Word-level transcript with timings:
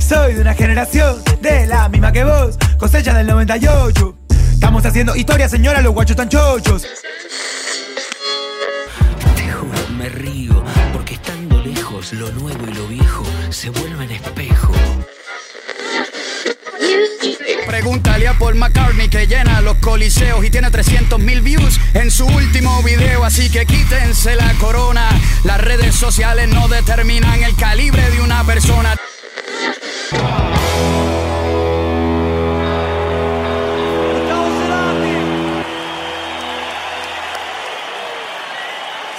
Soy 0.00 0.34
de 0.34 0.40
una 0.40 0.54
generación 0.54 1.22
de 1.42 1.66
la 1.66 1.88
misma 1.88 2.12
que 2.12 2.24
vos, 2.24 2.56
cosecha 2.78 3.12
del 3.12 3.26
98. 3.26 4.16
Estamos 4.52 4.86
haciendo 4.86 5.14
historia, 5.14 5.48
señora, 5.48 5.82
los 5.82 5.92
guachos 5.92 6.16
tan 6.16 6.30
chochos. 6.30 6.86
Te 9.36 9.50
juro, 9.50 9.88
me 9.98 10.08
río, 10.08 10.64
porque 10.94 11.14
estando 11.14 11.60
lejos, 11.62 12.12
lo 12.14 12.30
nuevo 12.32 12.66
y 12.66 12.74
lo 12.74 12.86
viejo 12.86 13.24
se 13.50 13.68
vuelven 13.68 14.10
espejo. 14.10 14.72
Pregúntale 17.68 18.26
a 18.26 18.32
Paul 18.32 18.54
McCartney 18.54 19.10
que 19.10 19.26
llena 19.26 19.60
los 19.60 19.76
coliseos 19.76 20.42
y 20.42 20.48
tiene 20.48 20.70
300 20.70 21.20
mil 21.20 21.42
views 21.42 21.78
en 21.92 22.10
su 22.10 22.24
último 22.24 22.82
video, 22.82 23.24
así 23.24 23.50
que 23.50 23.66
quítense 23.66 24.34
la 24.36 24.54
corona. 24.54 25.06
Las 25.44 25.60
redes 25.60 25.94
sociales 25.94 26.48
no 26.48 26.66
determinan 26.66 27.42
el 27.42 27.54
calibre 27.56 28.10
de 28.10 28.22
una 28.22 28.42
persona. 28.44 28.96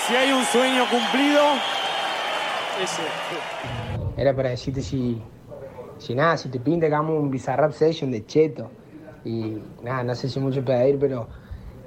Si 0.07 0.15
hay 0.15 0.31
un 0.31 0.45
sueño 0.47 0.89
cumplido, 0.89 1.53
ese. 2.83 3.03
Era 4.17 4.35
para 4.35 4.49
decirte 4.49 4.81
si, 4.81 5.21
si 5.99 6.15
nada, 6.15 6.37
si 6.37 6.49
te 6.49 6.59
pinta 6.59 6.87
hagamos 6.87 7.19
un 7.19 7.31
Bizarrap 7.31 7.73
Session 7.73 8.11
de 8.11 8.25
Cheto. 8.25 8.71
Y 9.23 9.75
nada, 9.83 10.03
no 10.03 10.15
sé 10.15 10.29
si 10.29 10.39
mucho 10.39 10.63
pedir, 10.65 10.99
pero 10.99 11.29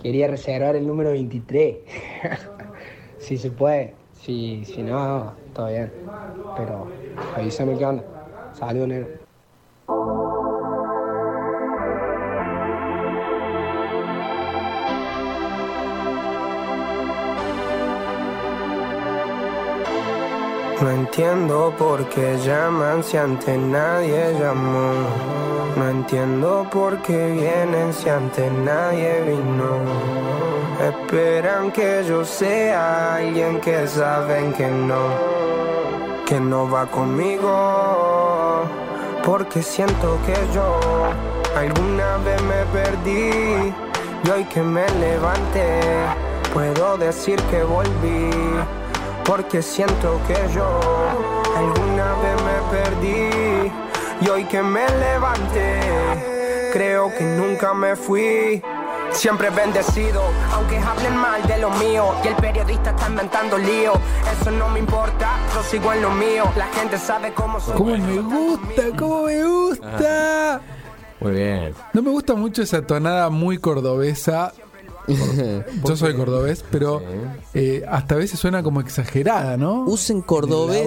quería 0.00 0.28
reservar 0.28 0.76
el 0.76 0.86
número 0.86 1.10
23. 1.12 1.78
si 3.18 3.38
se 3.38 3.50
puede. 3.52 3.96
Si, 4.12 4.64
si 4.66 4.82
no, 4.82 5.40
todo 5.52 5.68
bien. 5.68 5.92
Pero 6.54 6.94
avísame 7.32 7.78
qué 7.78 7.86
onda. 7.86 8.04
Saludos, 8.52 8.88
negro. 8.88 9.21
No 20.82 20.90
entiendo 20.90 21.72
por 21.78 22.08
qué 22.08 22.36
llaman 22.44 23.04
si 23.04 23.16
antes 23.16 23.56
nadie 23.56 24.34
llamó. 24.36 24.90
No 25.76 25.88
entiendo 25.88 26.66
por 26.72 27.00
qué 27.02 27.30
vienen 27.30 27.92
si 27.92 28.08
antes 28.08 28.50
nadie 28.50 29.22
vino. 29.22 29.78
Esperan 30.80 31.70
que 31.70 32.02
yo 32.04 32.24
sea 32.24 33.14
alguien 33.14 33.60
que 33.60 33.86
saben 33.86 34.52
que 34.54 34.66
no, 34.66 35.04
que 36.26 36.40
no 36.40 36.68
va 36.68 36.84
conmigo. 36.86 38.64
Porque 39.24 39.62
siento 39.62 40.18
que 40.26 40.34
yo 40.52 40.80
alguna 41.56 42.16
vez 42.24 42.42
me 42.42 42.64
perdí 42.72 43.72
y 44.24 44.30
hoy 44.30 44.44
que 44.46 44.60
me 44.60 44.88
levanté 44.98 45.80
puedo 46.52 46.98
decir 46.98 47.40
que 47.52 47.62
volví. 47.62 48.30
Porque 49.24 49.62
siento 49.62 50.20
que 50.26 50.34
yo 50.52 50.80
alguna 51.56 52.14
vez 52.14 52.36
me 52.42 52.78
perdí 52.78 53.72
y 54.20 54.28
hoy 54.28 54.44
que 54.44 54.62
me 54.62 54.86
levanté, 54.88 55.80
creo 56.72 57.12
que 57.16 57.24
nunca 57.24 57.72
me 57.72 57.96
fui. 57.96 58.62
Siempre 59.10 59.50
bendecido, 59.50 60.22
aunque 60.54 60.78
hablen 60.78 61.14
mal 61.16 61.46
de 61.46 61.58
lo 61.58 61.68
mío 61.72 62.14
y 62.24 62.28
el 62.28 62.34
periodista 62.36 62.90
está 62.90 63.08
inventando 63.08 63.58
lío. 63.58 63.92
Eso 64.40 64.50
no 64.50 64.70
me 64.70 64.78
importa, 64.78 65.28
yo 65.54 65.62
sigo 65.62 65.92
en 65.92 66.00
lo 66.00 66.10
mío. 66.10 66.44
La 66.56 66.66
gente 66.68 66.96
sabe 66.96 67.32
cómo 67.34 67.60
soy. 67.60 67.76
¿Cómo 67.76 67.96
me 67.96 68.18
gusta? 68.20 68.82
¿Cómo 68.98 69.22
me 69.24 69.44
gusta? 69.44 70.60
Muy 71.20 71.32
bien. 71.32 71.74
No 71.92 72.00
me 72.00 72.10
gusta 72.10 72.34
mucho 72.34 72.62
esa 72.62 72.80
tonada 72.86 73.28
muy 73.28 73.58
cordobesa. 73.58 74.54
Yo 75.84 75.96
soy 75.96 76.14
cordobés, 76.14 76.64
pero 76.70 77.02
eh, 77.54 77.82
hasta 77.88 78.14
a 78.14 78.18
veces 78.18 78.38
suena 78.38 78.62
como 78.62 78.80
exagerada, 78.80 79.56
¿no? 79.56 79.84
Usen 79.84 80.22
cordobés. 80.22 80.86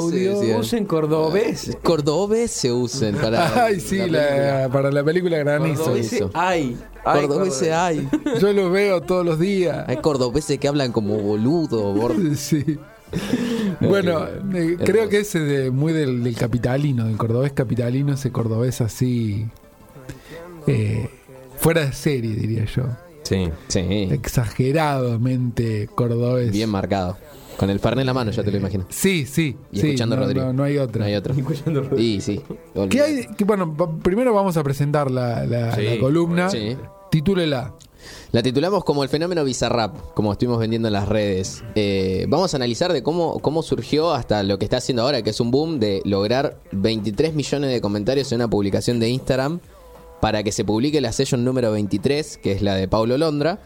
Usen 0.58 0.86
cordobés. 0.86 1.78
Cordobés 1.84 2.52
se 2.52 2.72
usen 2.72 3.16
para. 3.16 3.66
Ay, 3.66 3.80
sí, 3.80 3.98
la 4.10 4.70
para 4.72 4.92
la 4.92 5.04
película 5.04 5.38
Granizo. 5.38 5.84
Cordobés, 5.84 6.24
ay. 6.34 6.78
Cordobeses 7.04 7.72
hay. 7.72 8.08
Yo 8.42 8.52
lo 8.54 8.72
veo 8.72 9.02
todos 9.02 9.26
los 9.26 9.40
días. 9.40 9.86
Hay 9.88 9.98
cordobeses 9.98 10.58
que 10.60 10.68
hablan 10.68 10.92
como 10.92 11.18
boludo. 11.18 11.94
Sí. 12.36 12.80
Bueno, 13.80 14.26
eh, 14.54 14.78
creo 14.84 15.08
que 15.10 15.20
ese 15.20 15.40
de, 15.40 15.72
muy 15.72 15.94
del, 15.94 16.24
del 16.24 16.36
capitalino, 16.36 17.06
del 17.06 17.16
cordobés 17.18 17.54
capitalino, 17.54 18.14
ese 18.14 18.32
cordobés 18.32 18.82
así. 18.82 19.48
eh, 20.68 21.10
fuera 21.58 21.86
de 21.86 21.94
serie, 21.94 22.34
diría 22.36 22.66
yo. 22.66 22.84
Sí. 23.26 23.50
Sí. 23.68 24.08
Exageradamente 24.12 25.88
cordobés. 25.94 26.52
Bien 26.52 26.70
marcado. 26.70 27.18
Con 27.58 27.70
el 27.70 27.80
farné 27.80 28.02
en 28.02 28.08
la 28.08 28.14
mano, 28.14 28.32
ya 28.32 28.44
te 28.44 28.52
lo 28.52 28.58
imagino. 28.58 28.86
Sí, 28.90 29.26
sí. 29.26 29.56
Y 29.72 29.80
sí, 29.80 29.88
escuchando 29.88 30.16
a 30.16 30.20
no, 30.20 30.24
Rodrigo. 30.26 30.46
No, 30.48 30.54
no 30.54 30.64
hay 30.64 30.78
otra. 30.78 31.00
No 31.00 31.06
hay 31.06 31.16
otro. 31.16 31.34
Y 31.98 32.20
sí. 32.22 32.42
¿Qué 32.90 33.02
hay? 33.02 33.26
que, 33.38 33.46
bueno, 33.46 33.76
primero 34.04 34.34
vamos 34.34 34.58
a 34.58 34.64
presentar 34.64 35.10
la, 35.10 35.46
la- 35.46 35.74
Sí. 35.76 35.84
la 35.84 36.00
columna. 36.00 36.50
Sí. 36.50 36.76
Titúlela. 37.10 37.74
La 38.34 38.44
titulamos 38.44 38.84
como 38.84 39.02
el 39.04 39.10
fenómeno 39.10 39.44
Bizarrap, 39.44 39.96
como 40.14 40.32
estuvimos 40.34 40.60
vendiendo 40.60 40.90
en 40.90 40.94
las 40.94 41.08
redes. 41.08 41.64
Eh, 41.76 42.26
vamos 42.28 42.54
a 42.54 42.58
analizar 42.58 42.92
de 42.94 43.02
cómo, 43.02 43.40
cómo 43.40 43.64
surgió 43.64 44.14
hasta 44.14 44.44
lo 44.44 44.60
que 44.60 44.66
está 44.66 44.78
haciendo 44.78 45.02
ahora, 45.04 45.22
que 45.24 45.30
es 45.32 45.40
un 45.40 45.50
boom 45.50 45.80
de 45.80 46.02
lograr 46.06 46.60
23 46.74 47.34
millones 47.34 47.72
de 47.72 47.82
comentarios 47.82 48.32
en 48.32 48.38
una 48.38 48.50
publicación 48.50 49.00
de 49.00 49.10
Instagram 49.10 49.60
para 50.22 50.44
que 50.44 50.52
se 50.52 50.64
publique 50.66 51.02
la 51.02 51.12
session 51.12 51.44
número 51.44 51.72
23, 51.72 52.38
que 52.38 52.52
es 52.54 52.62
la 52.62 52.76
de 52.76 52.88
Paulo 52.88 53.18
Londra. 53.18 53.60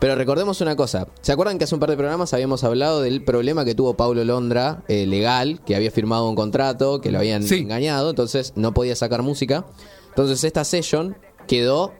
Pero 0.00 0.16
recordemos 0.16 0.60
una 0.60 0.74
cosa, 0.74 1.06
¿se 1.20 1.30
acuerdan 1.30 1.58
que 1.58 1.64
hace 1.64 1.74
un 1.76 1.80
par 1.80 1.88
de 1.90 1.96
programas 1.96 2.34
habíamos 2.34 2.64
hablado 2.64 3.02
del 3.02 3.22
problema 3.22 3.64
que 3.64 3.76
tuvo 3.76 3.94
Paulo 3.96 4.24
Londra 4.24 4.82
eh, 4.88 5.06
legal, 5.06 5.60
que 5.64 5.76
había 5.76 5.92
firmado 5.92 6.28
un 6.28 6.34
contrato, 6.34 7.00
que 7.00 7.12
lo 7.12 7.18
habían 7.18 7.44
Sí. 7.44 7.58
engañado, 7.60 8.10
entonces 8.10 8.52
no 8.56 8.74
podía 8.74 8.96
sacar 8.96 9.22
música? 9.22 9.64
Entonces 10.08 10.42
esta 10.42 10.64
session 10.64 11.16
quedó 11.46 11.92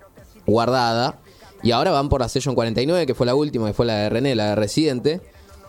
guardada 0.47 1.20
y 1.62 1.70
ahora 1.70 1.93
van 1.93 2.09
por 2.09 2.20
la 2.20 2.28
session 2.28 2.56
49, 2.56 3.06
que 3.06 3.14
fue 3.14 3.25
la 3.25 3.37
última, 3.37 3.69
que 3.69 3.72
fue 3.72 3.87
la 3.87 3.94
de 3.99 4.09
René, 4.10 4.34
la 4.34 4.49
de 4.50 4.54
Residente. 4.56 5.20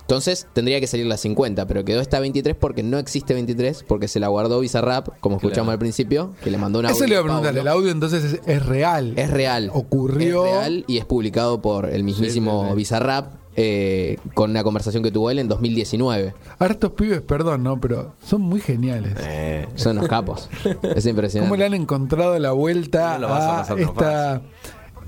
Entonces 0.03 0.47
tendría 0.53 0.79
que 0.81 0.87
salir 0.87 1.05
la 1.05 1.17
50, 1.17 1.65
pero 1.65 1.85
quedó 1.85 2.01
esta 2.01 2.19
23 2.19 2.55
porque 2.55 2.83
no 2.83 2.99
existe 2.99 3.33
23, 3.33 3.85
porque 3.87 4.07
se 4.09 4.19
la 4.19 4.27
guardó 4.27 4.59
Bizarrap, 4.59 5.19
como 5.21 5.37
escuchamos 5.37 5.71
al 5.71 5.79
principio, 5.79 6.33
que 6.43 6.51
le 6.51 6.57
mandó 6.57 6.79
una 6.79 6.91
Eso 6.91 7.05
le 7.05 7.11
iba 7.11 7.21
a 7.21 7.23
preguntar. 7.23 7.57
El 7.57 7.67
audio 7.67 7.89
entonces 7.89 8.23
es, 8.23 8.41
es 8.45 8.65
real. 8.65 9.13
es 9.15 9.29
real. 9.29 9.71
Ocurrió. 9.73 10.45
Es 10.45 10.51
real 10.51 10.85
y 10.87 10.97
es 10.97 11.05
publicado 11.05 11.61
por 11.61 11.89
el 11.89 12.03
mismísimo 12.03 12.75
Bizarrap 12.75 13.43
eh, 13.55 14.17
con 14.33 14.49
una 14.49 14.63
conversación 14.63 15.03
que 15.03 15.11
tuvo 15.11 15.29
él 15.29 15.39
en 15.39 15.47
2019. 15.47 16.33
Ahora 16.57 16.73
estos 16.73 16.91
pibes, 16.91 17.21
perdón, 17.21 17.63
¿no? 17.63 17.79
Pero 17.79 18.15
son 18.25 18.41
muy 18.41 18.59
geniales. 18.59 19.13
Son 19.75 19.95
los 19.95 20.07
capos. 20.07 20.49
Es 20.95 21.05
impresionante. 21.05 21.49
¿Cómo 21.49 21.57
le 21.57 21.65
han 21.65 21.73
encontrado 21.73 22.37
la 22.39 22.51
vuelta 22.51 23.17
No 23.19 23.27
a 23.27 23.65
esta, 23.77 24.41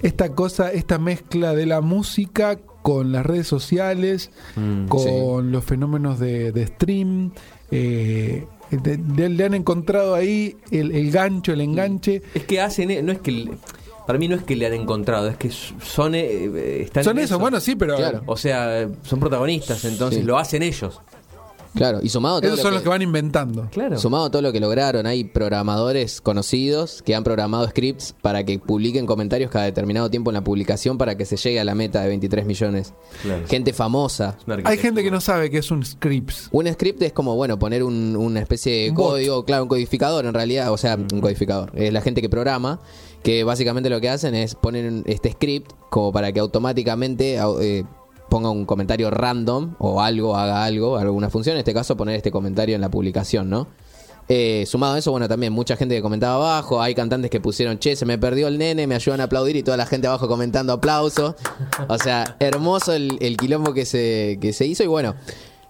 esta 0.01 0.29
cosa, 0.29 0.72
esta 0.72 1.00
mezcla 1.00 1.53
de 1.53 1.66
la 1.66 1.81
música 1.81 2.59
con 2.85 3.12
las 3.12 3.25
redes 3.25 3.47
sociales, 3.47 4.29
Mm, 4.56 4.85
con 4.88 5.51
los 5.51 5.63
fenómenos 5.66 6.19
de, 6.19 6.51
de 6.51 6.68
stream? 6.68 7.31
eh, 7.72 8.46
de- 8.69 8.97
de- 8.97 9.29
le 9.29 9.44
han 9.44 9.56
encontrado 9.56 10.13
ahí 10.13 10.56
el, 10.69 10.91
el 10.91 11.09
gancho, 11.09 11.51
el 11.51 11.62
enganche. 11.62 12.22
Es 12.35 12.44
que 12.46 12.62
hacen, 12.62 12.91
eh, 12.91 13.01
no 13.01 13.12
es 13.12 13.19
que 13.22 13.50
para 14.06 14.19
mí 14.19 14.28
no 14.28 14.35
es 14.35 14.44
que 14.44 14.56
le 14.56 14.68
han 14.68 14.73
encontrado, 14.73 15.28
es 15.28 15.35
que 15.38 15.50
son 15.50 16.13
eh, 16.13 16.25
eh, 16.46 16.81
están 16.84 17.03
Son 17.03 17.18
en 17.18 17.23
eso, 17.23 17.40
bueno, 17.40 17.59
sí, 17.59 17.75
pero 17.75 17.96
Claro. 17.97 18.22
O 18.28 18.38
sea, 18.38 18.88
son 19.02 19.19
protagonistas, 19.19 19.84
entonces 19.85 20.19
Sí. 20.19 20.25
lo 20.25 20.38
hacen 20.38 20.62
ellos. 20.62 21.02
Claro, 21.75 21.99
y 22.01 22.09
sumado 22.09 22.37
a 22.37 22.41
todo 22.41 22.47
esos 22.53 22.59
lo 22.59 22.63
son 22.63 22.71
que- 22.71 22.75
los 22.75 22.83
que 22.83 22.89
van 22.89 23.01
inventando. 23.01 23.67
Claro. 23.72 23.99
Sumado 23.99 24.25
a 24.25 24.31
todo 24.31 24.41
lo 24.41 24.51
que 24.53 24.59
lograron, 24.59 25.05
hay 25.05 25.25
programadores 25.25 26.22
conocidos 26.22 27.01
que 27.03 27.16
han 27.16 27.23
programado 27.23 27.67
scripts 27.67 28.16
para 28.22 28.43
que 28.43 28.59
publiquen 28.59 29.05
comentarios 29.05 29.51
cada 29.51 29.66
determinado 29.66 30.09
tiempo 30.09 30.29
en 30.31 30.35
la 30.35 30.43
publicación 30.43 30.97
para 30.97 31.16
que 31.17 31.25
se 31.25 31.37
llegue 31.37 31.59
a 31.59 31.63
la 31.63 31.75
meta 31.75 32.01
de 32.01 32.07
23 32.07 32.45
millones. 32.45 32.93
Claro. 33.22 33.45
Gente 33.47 33.73
famosa. 33.73 34.37
Hay 34.63 34.77
gente 34.77 35.03
que 35.03 35.11
no 35.11 35.19
sabe 35.22 35.49
que 35.49 35.57
es 35.59 35.69
un 35.72 35.83
scripts. 35.85 36.49
Un 36.51 36.67
script 36.72 37.01
es 37.01 37.13
como, 37.13 37.35
bueno, 37.35 37.59
poner 37.59 37.83
un- 37.83 38.16
una 38.16 38.39
especie 38.39 38.83
de 38.85 38.91
bot. 38.91 39.11
código, 39.11 39.45
claro, 39.45 39.63
un 39.63 39.69
codificador 39.69 40.25
en 40.25 40.33
realidad, 40.33 40.71
o 40.71 40.78
sea, 40.78 40.95
un 40.95 41.19
codificador. 41.21 41.71
Es 41.75 41.91
la 41.91 42.01
gente 42.01 42.21
que 42.21 42.29
programa, 42.29 42.79
que 43.23 43.43
básicamente 43.43 43.89
lo 43.89 43.99
que 43.99 44.09
hacen 44.09 44.35
es 44.35 44.55
poner 44.55 45.03
este 45.07 45.31
script 45.31 45.71
como 45.89 46.11
para 46.11 46.31
que 46.31 46.39
automáticamente 46.39 47.39
au- 47.39 47.59
eh, 47.61 47.83
ponga 48.35 48.49
un 48.49 48.66
comentario 48.66 49.09
random 49.09 49.76
o 49.79 50.02
algo, 50.02 50.35
haga 50.35 50.66
algo, 50.66 50.97
alguna 50.97 51.29
función, 51.29 51.55
en 51.55 51.59
este 51.59 51.73
caso 51.73 51.96
poner 51.96 52.17
este 52.17 52.32
comentario 52.32 52.76
en 52.76 52.82
la 52.82 52.90
publicación, 52.90 53.49
¿no? 53.49 53.70
Eh, 54.28 54.66
sumado 54.67 54.96
a 54.96 54.99
eso, 54.99 55.09
bueno, 55.11 55.29
también 55.29 55.53
mucha 55.53 55.78
gente 55.78 55.96
que 55.96 56.02
comentaba 56.02 56.35
abajo, 56.35 56.82
hay 56.82 56.93
cantantes 56.93 57.32
que 57.32 57.40
pusieron, 57.40 57.79
che, 57.79 57.96
se 57.96 58.05
me 58.05 58.17
perdió 58.17 58.49
el 58.49 58.58
nene, 58.58 58.87
me 58.87 58.96
ayudan 58.96 59.22
a 59.22 59.26
aplaudir 59.26 59.55
y 59.55 59.64
toda 59.64 59.78
la 59.78 59.85
gente 59.85 60.08
abajo 60.08 60.28
comentando 60.28 60.73
aplausos. 60.73 61.35
O 61.87 61.97
sea, 61.97 62.35
hermoso 62.40 62.91
el, 62.91 63.17
el 63.22 63.37
quilombo 63.37 63.73
que 63.73 63.85
se, 63.85 64.38
que 64.41 64.52
se 64.52 64.66
hizo 64.66 64.84
y 64.84 64.88
bueno, 64.88 65.16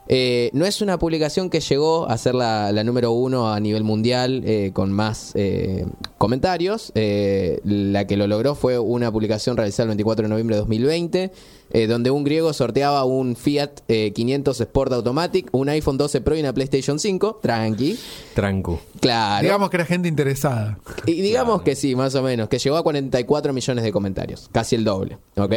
Eh, 0.08 0.52
no 0.54 0.66
es 0.66 0.82
una 0.82 1.00
publicación 1.00 1.50
que 1.50 1.60
llegó 1.60 2.08
a 2.08 2.18
ser 2.18 2.36
la, 2.36 2.72
número 2.84 3.12
uno 3.12 3.52
a 3.52 3.60
nivel 3.60 3.84
mundial 3.84 4.44
eh, 4.46 4.70
con 4.72 4.92
más 4.92 5.32
eh, 5.34 5.88
comentarios. 6.25 6.92
Eh, 6.95 7.60
la 7.63 8.07
que 8.07 8.18
lo 8.18 8.25
logró 8.25 8.56
fue 8.56 8.80
una 8.80 9.12
publicación 9.12 9.57
realizada 9.57 9.83
el 9.83 9.89
24 9.89 10.24
de 10.24 10.30
noviembre 10.30 10.56
de 10.56 10.62
2020, 10.62 11.31
eh, 11.69 11.86
donde 11.86 12.10
un 12.10 12.24
griego 12.24 12.51
sorteaba 12.51 13.06
un 13.06 13.36
Fiat 13.36 13.81
eh, 13.88 14.12
500 14.12 14.60
Sport 14.60 14.94
Automatic, 14.94 15.50
un 15.51 15.69
iPhone 15.69 16.00
12 16.00 16.22
Pro 16.22 16.36
y 16.36 16.39
una 16.39 16.51
PlayStation 16.51 16.98
5. 16.98 17.42
Tranqui. 17.44 18.00
Tranco. 18.33 18.81
Claro. 19.00 19.44
Digamos 19.44 19.69
que 19.69 19.77
era 19.77 19.86
gente 19.86 20.07
interesada. 20.07 20.80
Y 21.06 21.22
digamos 21.22 21.62
que 21.62 21.75
sí, 21.75 21.95
más 21.95 22.16
o 22.16 22.24
menos, 22.24 22.50
que 22.50 22.57
llegó 22.57 22.77
a 22.77 22.81
44 22.81 23.54
millones 23.54 23.83
de 23.83 23.92
comentarios, 23.92 24.50
casi 24.51 24.75
el 24.75 24.83
doble, 24.83 25.19
¿ok? 25.38 25.54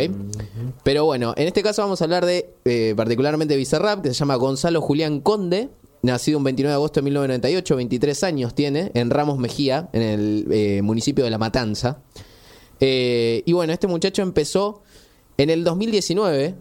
Pero 0.83 1.07
bueno, 1.07 1.33
en 1.39 1.47
este 1.49 1.63
caso 1.63 1.81
vamos 1.81 2.03
a 2.03 2.05
hablar 2.05 2.27
de 2.27 2.51
eh, 2.67 2.93
particularmente 2.95 3.57
Bizarrap, 3.57 4.03
que 4.03 4.09
se 4.09 4.15
llama 4.15 4.35
Gonzalo 4.35 4.83
Julián 4.83 5.21
Conde, 5.21 5.71
nacido 6.03 6.39
un 6.39 6.45
29 6.45 6.71
de 6.71 6.75
agosto 6.75 7.01
de 7.01 7.05
1998, 7.05 7.77
23 7.77 8.25
años 8.25 8.55
tiene, 8.55 8.91
en 8.95 9.11
Ramos 9.11 9.39
Mejía, 9.39 9.89
en 9.93 10.03
el 10.03 10.47
eh, 10.51 10.83
municipio 10.83 11.25
de 11.25 11.31
La 11.31 11.39
Matanza. 11.39 11.99
Eh, 12.81 13.43
y 13.45 13.53
bueno, 13.53 13.73
este 13.73 13.87
muchacho 13.87 14.23
empezó 14.23 14.83
en 15.37 15.51
el 15.51 15.65
2019 15.65 16.55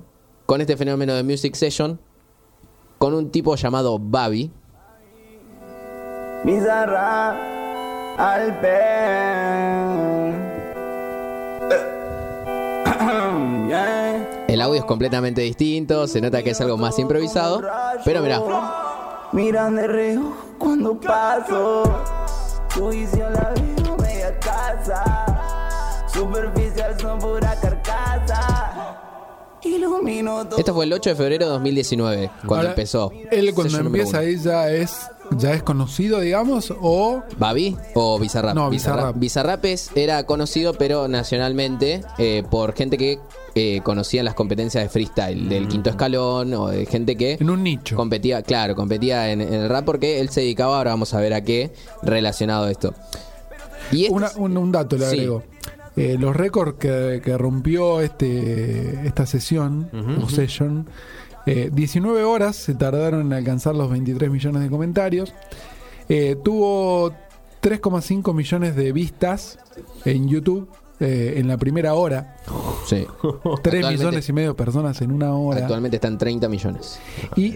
con 0.46 0.62
este 0.62 0.78
fenómeno 0.78 1.14
de 1.14 1.24
Music 1.24 1.56
Session, 1.56 2.00
con 2.98 3.14
un 3.14 3.32
tipo 3.32 3.56
llamado 3.56 4.00
Babi. 4.00 4.52
Bizarra 6.44 7.58
al. 8.18 8.58
El 14.48 14.62
audio 14.62 14.80
es 14.80 14.86
completamente 14.86 15.42
distinto, 15.42 16.08
se 16.08 16.22
nota 16.22 16.42
que 16.42 16.52
es 16.52 16.62
algo 16.62 16.78
más 16.78 16.98
improvisado, 16.98 17.62
pero 18.06 18.22
mira, 18.22 18.42
Miran 19.34 19.76
de 19.76 19.88
reojo 19.88 20.36
cuando 20.58 21.00
paso. 21.00 21.84
Tu 22.74 22.90
visión 22.90 23.34
la 23.34 23.54
veo 23.56 23.98
media 23.98 24.38
casa. 24.40 26.04
Superficial 26.14 27.00
son 27.00 27.20
pura 27.20 27.56
carcasa. 27.62 28.74
Ilumino 29.64 30.46
todo. 30.48 30.60
esto 30.60 30.74
fue 30.74 30.86
el 30.86 30.94
8 30.94 31.10
de 31.10 31.16
febrero 31.16 31.46
de 31.46 31.52
2019, 31.52 32.32
cuando 32.42 32.56
Ahora, 32.56 32.70
empezó. 32.70 33.12
Él 33.32 33.54
cuando 33.54 33.72
Sello 33.76 33.88
empieza 33.88 34.20
ahí 34.20 34.38
ya 34.38 34.70
es, 34.70 35.10
ya 35.32 35.52
es 35.54 35.64
conocido, 35.64 36.20
digamos, 36.22 36.74
o 36.80 37.24
¿Babi 37.38 37.76
o 37.96 38.18
Bizarrap? 38.20 38.56
No, 38.56 38.70
Bizarrap. 38.70 39.16
Bizarrap 39.18 39.66
es- 39.66 39.90
era 39.96 40.26
conocido, 40.26 40.74
pero 40.76 41.08
nacionalmente, 41.08 42.02
eh, 42.18 42.44
por 42.50 42.74
gente 42.76 42.98
que 42.98 43.20
eh, 43.60 43.82
conocía 43.84 44.24
las 44.24 44.34
competencias 44.36 44.84
de 44.84 44.90
freestyle, 44.90 45.50
del 45.50 45.68
quinto 45.68 45.90
escalón, 45.90 46.54
o 46.54 46.68
de 46.68 46.86
gente 46.86 47.16
que 47.16 47.38
en 47.40 47.50
un 47.50 47.64
nicho. 47.64 47.96
competía, 47.96 48.42
claro, 48.44 48.76
competía 48.76 49.32
en, 49.32 49.42
en 49.42 49.54
el 49.54 49.70
rap 49.70 49.86
porque 49.86 50.20
él 50.20 50.30
se 50.30 50.42
dedicaba, 50.42 50.78
ahora 50.78 50.92
vamos 50.92 51.14
a 51.14 51.20
ver 51.20 51.34
a 51.34 51.42
qué, 51.42 51.72
relacionado 52.04 52.66
a 52.66 52.72
esto. 52.72 52.94
Y 53.92 54.04
este 54.04 54.14
Una- 54.16 54.32
un, 54.38 54.58
un 54.58 54.72
dato 54.72 54.98
le 54.98 55.06
Sí. 55.06 55.16
agrego. 55.20 55.44
Eh, 55.96 56.16
los 56.20 56.36
récords 56.36 56.76
que, 56.78 57.22
que 57.26 57.36
rompió 57.38 58.02
este 58.02 59.08
esta 59.08 59.26
sesión 59.26 59.90
o 60.24 60.30
session, 60.30 60.88
eh, 61.48 61.72
19 61.74 62.24
horas 62.24 62.56
se 62.56 62.76
tardaron 62.76 63.22
en 63.22 63.34
alcanzar 63.34 63.74
los 63.76 63.90
23 63.90 64.30
millones 64.30 64.62
de 64.62 64.70
comentarios. 64.70 65.34
Eh, 66.10 66.36
tuvo 66.44 67.12
3,5 67.62 68.34
millones 68.34 68.76
de 68.76 68.92
vistas 68.92 69.58
en 70.06 70.28
YouTube 70.28 70.70
eh, 71.00 71.36
en 71.38 71.48
la 71.48 71.58
primera 71.58 71.94
hora. 71.94 72.38
sí. 72.88 73.06
3 73.06 73.36
Actualmente- 73.54 73.92
millones 73.98 74.30
y 74.30 74.34
medio 74.34 74.50
de 74.50 74.56
personas 74.56 75.02
en 75.02 75.12
una 75.12 75.34
hora. 75.36 75.60
Actualmente 75.62 75.98
están 75.98 76.18
30 76.18 76.48
millones. 76.50 77.00
Y 77.36 77.52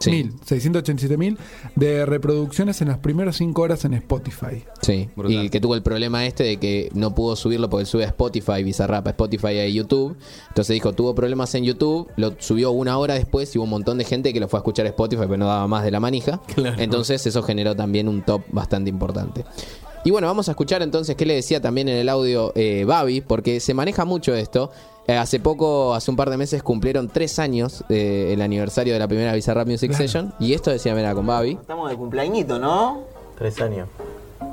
Sí. 0.00 0.10
mil, 0.10 0.32
687 0.44 1.16
mil 1.16 1.38
de 1.76 2.06
reproducciones 2.06 2.80
en 2.80 2.88
las 2.88 2.98
primeras 2.98 3.36
5 3.36 3.60
horas 3.60 3.84
en 3.84 3.94
Spotify. 3.94 4.64
Sí, 4.80 5.08
y 5.28 5.50
que 5.50 5.60
tuvo 5.60 5.74
el 5.74 5.82
problema 5.82 6.26
este 6.26 6.42
de 6.42 6.56
que 6.56 6.88
no 6.94 7.14
pudo 7.14 7.36
subirlo 7.36 7.68
porque 7.68 7.82
él 7.82 7.86
sube 7.86 8.04
a 8.04 8.08
Spotify, 8.08 8.64
Bizarrap 8.64 9.06
a 9.06 9.10
Spotify 9.10 9.48
y 9.48 9.58
a 9.58 9.68
YouTube. 9.68 10.16
Entonces 10.48 10.74
dijo, 10.74 10.94
tuvo 10.94 11.14
problemas 11.14 11.54
en 11.54 11.64
YouTube, 11.64 12.08
lo 12.16 12.34
subió 12.38 12.70
una 12.70 12.98
hora 12.98 13.14
después 13.14 13.54
y 13.54 13.58
hubo 13.58 13.64
un 13.64 13.70
montón 13.70 13.98
de 13.98 14.04
gente 14.04 14.32
que 14.32 14.40
lo 14.40 14.48
fue 14.48 14.58
a 14.58 14.60
escuchar 14.60 14.86
a 14.86 14.88
Spotify, 14.88 15.24
pero 15.26 15.36
no 15.36 15.46
daba 15.46 15.66
más 15.68 15.84
de 15.84 15.90
la 15.90 16.00
manija. 16.00 16.40
Entonces 16.78 17.26
eso 17.26 17.42
generó 17.42 17.76
también 17.76 18.08
un 18.08 18.22
top 18.22 18.42
bastante 18.50 18.88
importante. 18.88 19.44
Y 20.02 20.10
bueno, 20.10 20.26
vamos 20.26 20.48
a 20.48 20.52
escuchar 20.52 20.80
entonces 20.80 21.14
qué 21.14 21.26
le 21.26 21.34
decía 21.34 21.60
también 21.60 21.86
en 21.88 21.98
el 21.98 22.08
audio 22.08 22.52
eh, 22.54 22.84
Babi, 22.86 23.20
porque 23.20 23.60
se 23.60 23.74
maneja 23.74 24.06
mucho 24.06 24.34
esto. 24.34 24.70
Eh, 25.06 25.16
hace 25.16 25.40
poco, 25.40 25.94
hace 25.94 26.10
un 26.10 26.16
par 26.16 26.30
de 26.30 26.36
meses, 26.36 26.62
cumplieron 26.62 27.08
tres 27.08 27.38
años 27.38 27.84
eh, 27.88 28.30
el 28.32 28.42
aniversario 28.42 28.92
de 28.92 28.98
la 28.98 29.08
primera 29.08 29.32
Bizarrap 29.32 29.66
Music 29.66 29.90
Claro. 29.90 30.04
Session. 30.04 30.34
Y 30.38 30.52
esto 30.54 30.70
decía, 30.70 30.94
mira, 30.94 31.14
con 31.14 31.26
Babi. 31.26 31.52
Estamos 31.60 31.90
de 31.90 31.96
cumpleañito, 31.96 32.58
¿no? 32.58 33.02
Tres 33.36 33.60
años. 33.60 33.88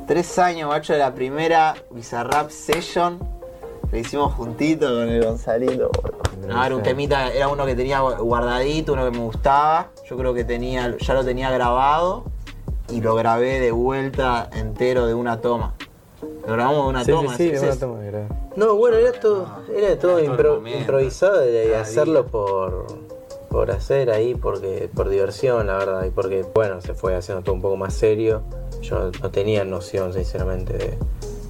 Tres 0.07 0.39
años, 0.39 0.69
macho, 0.69 0.94
de 0.94 0.99
la 0.99 1.13
primera 1.13 1.75
Bizarrap 1.91 2.49
Session. 2.49 3.19
Lo 3.91 3.97
hicimos 3.97 4.33
juntito 4.33 4.88
con 4.88 5.09
el 5.09 5.23
Gonzalito. 5.23 5.91
No, 6.47 6.63
era 6.65 6.75
un 6.75 6.83
temita, 6.83 7.31
era 7.31 7.47
uno 7.49 7.65
que 7.65 7.75
tenía 7.75 7.99
guardadito, 7.99 8.94
uno 8.94 9.05
que 9.05 9.17
me 9.17 9.23
gustaba. 9.23 9.89
Yo 10.09 10.17
creo 10.17 10.33
que 10.33 10.44
tenía, 10.44 10.95
ya 10.97 11.13
lo 11.13 11.23
tenía 11.23 11.51
grabado 11.51 12.23
y 12.89 13.01
lo 13.01 13.15
grabé 13.15 13.59
de 13.59 13.71
vuelta 13.71 14.49
entero 14.53 15.05
de 15.07 15.13
una 15.13 15.39
toma. 15.41 15.73
Lo 16.47 16.53
grabamos 16.53 16.83
de 16.85 16.89
una 16.89 17.03
sí, 17.03 17.11
toma. 17.11 17.38
sí, 17.38 17.51
sí, 17.57 17.65
una 17.65 17.75
toma. 17.75 17.99
No, 18.55 18.75
bueno, 18.75 18.97
era 18.97 19.11
todo, 19.11 19.45
era 19.75 19.99
todo 19.99 20.17
era 20.17 20.35
todo 20.35 20.59
impro- 20.61 20.79
improvisado 20.79 21.44
y 21.47 21.73
hacerlo 21.73 22.25
por, 22.25 22.88
por 23.49 23.69
hacer 23.69 24.09
ahí, 24.09 24.33
porque 24.33 24.89
por 24.94 25.09
diversión, 25.09 25.67
la 25.67 25.77
verdad, 25.77 26.05
y 26.05 26.09
porque, 26.09 26.45
bueno, 26.55 26.81
se 26.81 26.94
fue 26.94 27.15
haciendo 27.15 27.44
todo 27.44 27.53
un 27.53 27.61
poco 27.61 27.75
más 27.75 27.94
serio. 27.94 28.41
Yo 28.81 29.11
no 29.21 29.29
tenía 29.29 29.65
noción, 29.65 30.13
sinceramente, 30.13 30.73
de, 30.73 30.97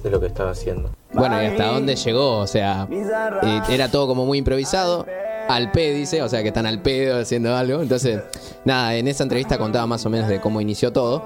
de 0.02 0.10
lo 0.10 0.18
que 0.20 0.26
estaba 0.26 0.50
haciendo. 0.50 0.90
Bueno, 1.12 1.40
y 1.42 1.46
hasta 1.46 1.66
dónde 1.66 1.94
llegó, 1.96 2.38
o 2.38 2.46
sea, 2.46 2.88
eh, 2.90 3.60
era 3.70 3.90
todo 3.90 4.06
como 4.08 4.26
muy 4.26 4.38
improvisado. 4.38 5.06
Al 5.48 5.70
P 5.72 5.94
dice, 5.94 6.22
o 6.22 6.28
sea 6.28 6.42
que 6.42 6.48
están 6.48 6.66
al 6.66 6.82
pedo 6.82 7.20
haciendo 7.20 7.54
algo. 7.56 7.80
Entonces, 7.80 8.20
nada, 8.66 8.94
en 8.96 9.08
esa 9.08 9.22
entrevista 9.22 9.56
contaba 9.56 9.86
más 9.86 10.04
o 10.04 10.10
menos 10.10 10.28
de 10.28 10.40
cómo 10.42 10.60
inició 10.60 10.92
todo. 10.92 11.22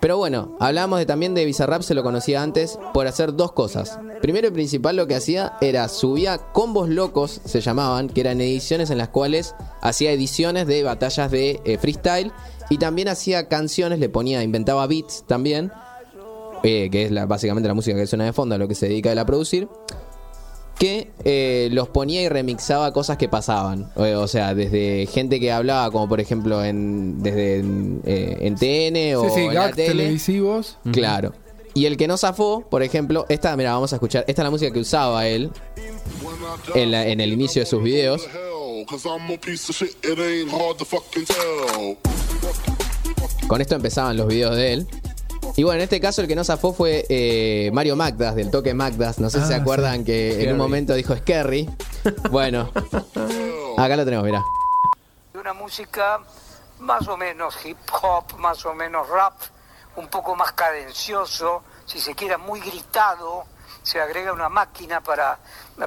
Pero 0.00 0.18
bueno, 0.18 0.56
hablábamos 0.60 0.98
de, 0.98 1.06
también 1.06 1.34
de 1.34 1.44
Bizarrap, 1.44 1.82
se 1.82 1.94
lo 1.94 2.02
conocía 2.02 2.42
antes, 2.42 2.78
por 2.92 3.06
hacer 3.06 3.34
dos 3.34 3.52
cosas. 3.52 3.98
Primero 4.20 4.48
y 4.48 4.50
principal 4.50 4.96
lo 4.96 5.06
que 5.06 5.14
hacía 5.16 5.54
era 5.60 5.88
subía 5.88 6.38
combos 6.52 6.88
locos, 6.88 7.40
se 7.44 7.60
llamaban, 7.60 8.08
que 8.08 8.20
eran 8.20 8.40
ediciones 8.40 8.90
en 8.90 8.98
las 8.98 9.08
cuales 9.08 9.54
hacía 9.80 10.12
ediciones 10.12 10.66
de 10.66 10.82
batallas 10.82 11.30
de 11.30 11.60
eh, 11.64 11.78
freestyle 11.78 12.32
y 12.70 12.78
también 12.78 13.08
hacía 13.08 13.48
canciones, 13.48 13.98
le 13.98 14.08
ponía, 14.08 14.42
inventaba 14.42 14.86
beats 14.86 15.24
también, 15.26 15.72
eh, 16.62 16.88
que 16.90 17.04
es 17.06 17.10
la- 17.10 17.26
básicamente 17.26 17.68
la 17.68 17.74
música 17.74 17.96
que 17.96 18.06
suena 18.06 18.24
de 18.24 18.32
fondo, 18.32 18.54
a 18.54 18.58
lo 18.58 18.68
que 18.68 18.74
se 18.74 18.88
dedica 18.88 19.12
él 19.12 19.18
a 19.18 19.26
producir, 19.26 19.68
que 20.78 21.10
eh, 21.24 21.68
los 21.72 21.88
ponía 21.88 22.22
y 22.22 22.28
remixaba 22.28 22.92
cosas 22.92 23.16
que 23.16 23.28
pasaban. 23.28 23.90
O, 23.96 24.02
o 24.02 24.28
sea, 24.28 24.54
desde 24.54 25.06
gente 25.06 25.40
que 25.40 25.50
hablaba, 25.50 25.90
como 25.90 26.08
por 26.08 26.20
ejemplo 26.20 26.62
en, 26.64 27.22
desde 27.22 27.60
eh, 28.04 28.36
en 28.40 28.54
TN 28.56 29.16
o 29.16 29.24
Sí, 29.28 29.30
sí, 29.34 29.40
en 29.46 29.54
la 29.54 29.70
tele. 29.72 29.88
televisivos. 29.88 30.76
Claro. 30.92 31.32
Y 31.74 31.84
el 31.86 31.96
que 31.98 32.06
no 32.08 32.16
zafó, 32.16 32.62
por 32.70 32.82
ejemplo, 32.82 33.26
esta, 33.28 33.54
mira, 33.56 33.72
vamos 33.72 33.92
a 33.92 33.96
escuchar, 33.96 34.24
esta 34.28 34.42
es 34.42 34.44
la 34.44 34.50
música 34.50 34.70
que 34.72 34.80
usaba 34.80 35.26
él 35.28 35.50
en, 36.74 36.90
la- 36.90 37.06
en 37.06 37.20
el 37.20 37.32
inicio 37.32 37.60
de 37.60 37.66
sus 37.66 37.82
videos. 37.82 38.26
Con 43.46 43.60
esto 43.60 43.74
empezaban 43.74 44.16
los 44.16 44.26
videos 44.26 44.56
de 44.56 44.72
él. 44.72 44.86
Y 45.56 45.62
bueno, 45.62 45.76
en 45.78 45.84
este 45.84 46.00
caso 46.00 46.20
el 46.22 46.28
que 46.28 46.34
no 46.36 46.44
zafó 46.44 46.72
fue 46.72 47.04
eh, 47.08 47.70
Mario 47.72 47.96
Magdas, 47.96 48.34
del 48.34 48.50
toque 48.50 48.74
Magdas. 48.74 49.18
No 49.18 49.30
sé 49.30 49.40
si 49.40 49.46
se 49.48 49.54
Ah, 49.54 49.58
acuerdan 49.58 49.98
sí. 49.98 50.04
que 50.04 50.42
en 50.44 50.52
un 50.52 50.58
momento 50.58 50.94
dijo 50.94 51.16
Scary. 51.16 51.68
Bueno, 52.30 52.70
acá 53.78 53.96
lo 53.96 54.04
tenemos, 54.04 54.24
mirá. 54.24 54.42
una 55.34 55.52
música 55.54 56.20
más 56.80 57.06
o 57.08 57.16
menos 57.16 57.56
hip 57.64 57.78
hop, 58.02 58.36
más 58.38 58.64
o 58.66 58.74
menos 58.74 59.08
rap, 59.08 59.34
un 59.96 60.08
poco 60.08 60.34
más 60.36 60.52
cadencioso, 60.52 61.62
si 61.86 61.98
se 62.00 62.14
quiera 62.14 62.36
muy 62.36 62.60
gritado, 62.60 63.44
se 63.82 64.00
agrega 64.00 64.32
una 64.32 64.48
máquina 64.48 65.00
para 65.00 65.38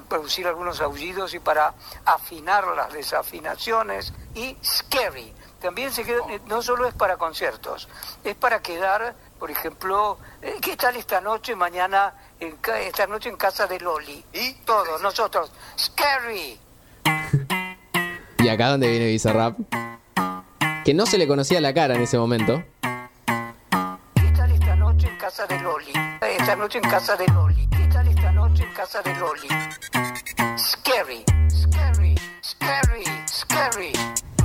producir 0.07 0.47
algunos 0.47 0.81
aullidos 0.81 1.33
y 1.33 1.39
para 1.39 1.73
afinar 2.05 2.65
las 2.75 2.91
desafinaciones 2.93 4.13
y 4.33 4.55
scary. 4.63 5.33
También 5.61 5.91
se 5.91 6.03
queda, 6.05 6.21
no 6.47 6.61
solo 6.61 6.87
es 6.87 6.93
para 6.93 7.17
conciertos, 7.17 7.87
es 8.23 8.35
para 8.35 8.61
quedar, 8.61 9.13
por 9.39 9.49
ejemplo, 9.51 10.17
eh, 10.41 10.55
¿qué 10.61 10.75
tal 10.75 10.95
esta 10.97 11.21
noche, 11.21 11.55
mañana, 11.55 12.13
en 12.39 12.57
ca- 12.57 12.79
esta 12.79 13.07
noche 13.07 13.29
en 13.29 13.37
casa 13.37 13.65
de 13.67 13.79
Loli? 13.79 14.23
Y 14.33 14.53
todos, 14.65 15.01
nosotros, 15.01 15.51
scary. 15.77 16.59
Y 18.41 18.47
acá 18.47 18.69
donde 18.69 18.89
viene 18.89 19.07
Bizarrap. 19.07 19.57
Que 20.85 20.93
no 20.93 21.05
se 21.05 21.17
le 21.17 21.27
conocía 21.27 21.59
la 21.59 21.73
cara 21.73 21.95
en 21.95 22.01
ese 22.03 22.17
momento. 22.17 22.63
¿Qué 24.15 24.31
tal 24.35 24.49
esta 24.51 24.75
noche 24.77 25.07
en 25.07 25.17
casa 25.17 25.45
de 25.45 25.59
Loli? 25.59 25.91
Esta 26.21 26.55
noche 26.55 26.77
en 26.81 26.89
casa 26.89 27.15
de 27.17 27.27
Loli. 27.27 27.67
¿Qué 27.67 27.85
tal 27.91 28.07
esta 28.07 28.31
noche 28.31 28.63
en 28.63 28.73
casa 28.73 29.01
de 29.01 29.13
Loli? 29.15 29.47
scary, 30.57 31.25
scary, 31.49 32.15
scary, 32.41 33.03
scary. 33.27 33.91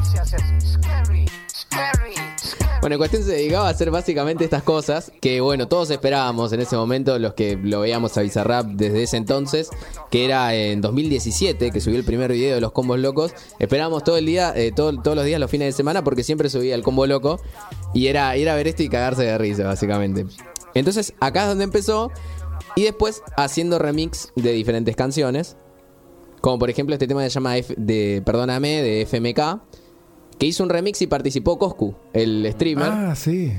Se 0.02 0.18
hace 0.18 0.36
así, 0.36 0.60
scary, 0.60 1.26
scary, 1.28 1.28
scary. 1.30 1.43
Bueno, 2.85 2.99
Cuestión 2.99 3.23
se 3.23 3.33
dedicaba 3.33 3.69
a 3.69 3.71
hacer 3.71 3.91
básicamente 3.91 4.45
estas 4.45 4.62
cosas 4.62 5.11
que, 5.23 5.41
bueno, 5.41 5.69
todos 5.69 5.88
esperábamos 5.88 6.53
en 6.53 6.61
ese 6.61 6.76
momento, 6.76 7.19
los 7.19 7.33
que 7.33 7.57
lo 7.57 7.81
veíamos 7.81 8.19
a 8.19 8.21
Bizarrap 8.21 8.67
desde 8.67 9.05
ese 9.05 9.17
entonces, 9.17 9.71
que 10.11 10.26
era 10.26 10.55
en 10.55 10.83
2017, 10.83 11.71
que 11.71 11.81
subió 11.81 11.97
el 11.99 12.05
primer 12.05 12.31
video 12.31 12.57
de 12.57 12.61
los 12.61 12.73
combos 12.73 12.99
locos. 12.99 13.33
Esperábamos 13.59 14.05
todo 14.05 14.19
el 14.19 14.26
día, 14.26 14.53
eh, 14.55 14.71
todo- 14.71 15.00
todos 15.00 15.17
los 15.17 15.25
días, 15.25 15.41
los 15.41 15.50
fines 15.50 15.69
de 15.69 15.73
semana, 15.73 16.05
porque 16.05 16.23
siempre 16.23 16.50
subía 16.50 16.75
el 16.75 16.83
combo 16.83 17.07
loco. 17.07 17.41
Y 17.95 18.09
era 18.09 18.37
ir 18.37 18.49
ver 18.55 18.69
esto 18.69 18.83
y 18.83 18.91
cagarse 18.91 19.23
de 19.23 19.38
risa, 19.38 19.64
básicamente. 19.64 20.26
Entonces, 20.75 21.14
acá 21.21 21.45
es 21.45 21.49
donde 21.49 21.64
empezó. 21.64 22.11
Y 22.76 22.83
después 22.83 23.23
haciendo 23.38 23.79
remix 23.79 24.31
de 24.37 24.53
diferentes 24.53 24.95
canciones. 24.95 25.57
Como 26.43 26.59
por 26.59 26.69
ejemplo 26.69 26.95
este 26.95 27.07
tema 27.07 27.23
se 27.23 27.31
llama 27.31 27.55
de 27.55 28.23
Perdóname, 28.26 28.83
de 28.83 29.00
FMK. 29.07 29.62
Que 30.38 30.47
hizo 30.47 30.62
un 30.62 30.71
remix 30.71 31.00
y 31.03 31.07
participó 31.07 31.59
Coscu, 31.59 31.95
el 32.12 32.49
streamer. 32.53 32.88
Ah, 32.91 33.14
sí. 33.14 33.53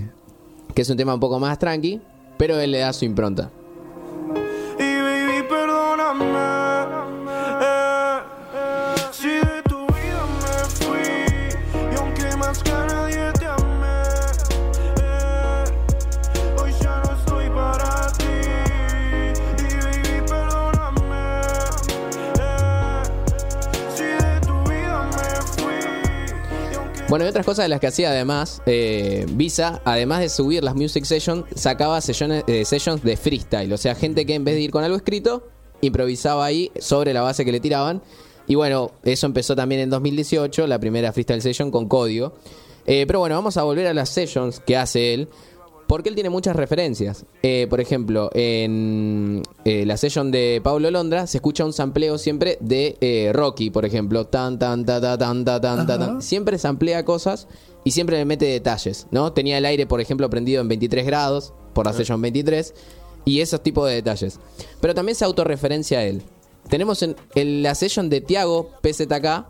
Que 0.74 0.82
es 0.82 0.89
un 0.89 0.98
tema 0.98 1.13
un 1.13 1.20
poco 1.20 1.39
más 1.39 1.58
tranqui. 1.58 2.01
Pero 2.38 2.60
él 2.60 2.72
le 2.72 2.79
da 2.79 2.91
su 2.91 3.05
impronta. 3.05 3.50
Bueno, 27.15 27.27
y 27.27 27.29
otras 27.29 27.45
cosas 27.45 27.63
de 27.63 27.69
las 27.69 27.79
que 27.79 27.88
hacía 27.88 28.10
además, 28.10 28.62
eh, 28.65 29.25
Visa, 29.29 29.81
además 29.86 30.19
de 30.19 30.27
subir 30.27 30.65
las 30.65 30.75
music 30.75 31.05
sessions, 31.05 31.45
sacaba 31.55 32.01
sessiones, 32.01 32.43
eh, 32.45 32.65
sessions 32.65 33.01
de 33.03 33.15
freestyle. 33.15 33.72
O 33.72 33.77
sea, 33.77 33.95
gente 33.95 34.25
que 34.25 34.34
en 34.34 34.43
vez 34.43 34.55
de 34.55 34.60
ir 34.63 34.69
con 34.69 34.84
algo 34.84 34.98
escrito, 34.98 35.48
improvisaba 35.79 36.43
ahí 36.43 36.74
sobre 36.77 37.13
la 37.13 37.22
base 37.22 37.45
que 37.45 37.53
le 37.53 37.62
tiraban. 37.62 38.01
Y 38.48 38.55
bueno, 38.55 38.91
eso 39.05 39.27
empezó 39.27 39.55
también 39.55 39.79
en 39.79 39.89
2018, 39.91 40.67
la 40.67 40.77
primera 40.77 41.13
freestyle 41.13 41.41
session 41.41 41.72
con 41.72 41.88
código. 41.88 42.34
Eh, 42.86 43.05
pero 43.07 43.19
bueno, 43.19 43.36
vamos 43.36 43.55
a 43.55 43.63
volver 43.63 43.88
a 43.88 43.93
las 43.93 44.10
sessions 44.10 44.60
que 44.60 44.75
hace 44.75 45.13
él. 45.13 45.29
Porque 45.87 46.09
él 46.09 46.15
tiene 46.15 46.29
muchas 46.29 46.55
referencias. 46.55 47.25
Eh, 47.43 47.67
por 47.69 47.79
ejemplo, 47.79 48.29
en 48.33 49.43
eh, 49.65 49.85
la 49.85 49.97
session 49.97 50.31
de 50.31 50.59
Pablo 50.63 50.89
Londra 50.89 51.27
se 51.27 51.37
escucha 51.37 51.63
un 51.63 51.73
sampleo 51.73 52.17
siempre 52.17 52.57
de 52.59 52.97
eh, 53.01 53.31
Rocky, 53.33 53.69
por 53.69 53.85
ejemplo. 53.85 54.25
Tan, 54.25 54.57
tan, 54.57 54.85
ta, 54.85 54.99
ta, 54.99 55.17
tan, 55.17 55.45
ta, 55.45 55.61
tan, 55.61 55.85
ta, 55.85 55.99
tan. 55.99 56.21
Siempre 56.21 56.57
samplea 56.57 57.05
cosas 57.05 57.47
y 57.83 57.91
siempre 57.91 58.17
le 58.17 58.25
mete 58.25 58.45
detalles, 58.45 59.07
¿no? 59.11 59.31
Tenía 59.33 59.57
el 59.59 59.65
aire, 59.65 59.85
por 59.85 60.01
ejemplo, 60.01 60.29
prendido 60.29 60.61
en 60.61 60.67
23 60.67 61.05
grados 61.05 61.53
por 61.73 61.85
la 61.85 61.93
session 61.93 62.19
23 62.19 62.73
y 63.25 63.41
esos 63.41 63.61
tipos 63.61 63.87
de 63.87 63.95
detalles. 63.95 64.39
Pero 64.81 64.95
también 64.95 65.15
se 65.15 65.25
autorreferencia 65.25 65.99
a 65.99 66.03
él. 66.03 66.23
Tenemos 66.67 67.03
en, 67.03 67.15
en 67.35 67.61
la 67.61 67.75
session 67.75 68.09
de 68.09 68.21
Tiago 68.21 68.71
PZK. 68.81 69.45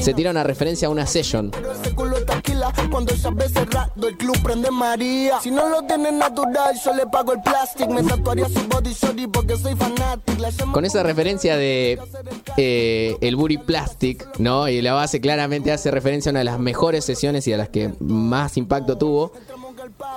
Se 0.00 0.14
tira 0.14 0.30
una 0.32 0.42
referencia 0.42 0.88
a 0.88 0.90
una 0.90 1.06
session 1.06 1.52
Quila 2.72 2.90
cuando 2.90 3.12
ve 3.32 3.48
cerrado 3.48 4.08
el 4.08 4.16
club 4.16 4.36
prende 4.42 4.70
María. 4.70 5.40
Si 5.40 5.50
no 5.50 5.68
lo 5.68 5.82
tienes 5.82 6.12
natural, 6.12 6.78
yo 6.82 6.94
le 6.94 7.06
pago 7.06 7.32
el 7.32 7.42
plástico. 7.42 7.92
Me 7.92 8.02
tatuaría 8.02 8.48
su 8.48 8.66
body 8.68 8.92
shorty 8.92 9.26
porque 9.26 9.56
soy 9.56 9.74
fanático. 9.74 10.72
Con 10.72 10.84
esa 10.84 11.02
referencia 11.02 11.56
de 11.56 11.98
eh, 12.56 13.16
el 13.20 13.36
Booty 13.36 13.58
Plastic, 13.58 14.38
¿no? 14.38 14.68
Y 14.68 14.82
la 14.82 14.92
base 14.94 15.20
claramente 15.20 15.72
hace 15.72 15.90
referencia 15.90 16.30
a 16.30 16.32
una 16.32 16.40
de 16.40 16.44
las 16.44 16.58
mejores 16.58 17.04
sesiones 17.04 17.46
y 17.48 17.52
a 17.52 17.56
las 17.56 17.68
que 17.68 17.92
más 18.00 18.56
impacto 18.56 18.96
tuvo. 18.96 19.32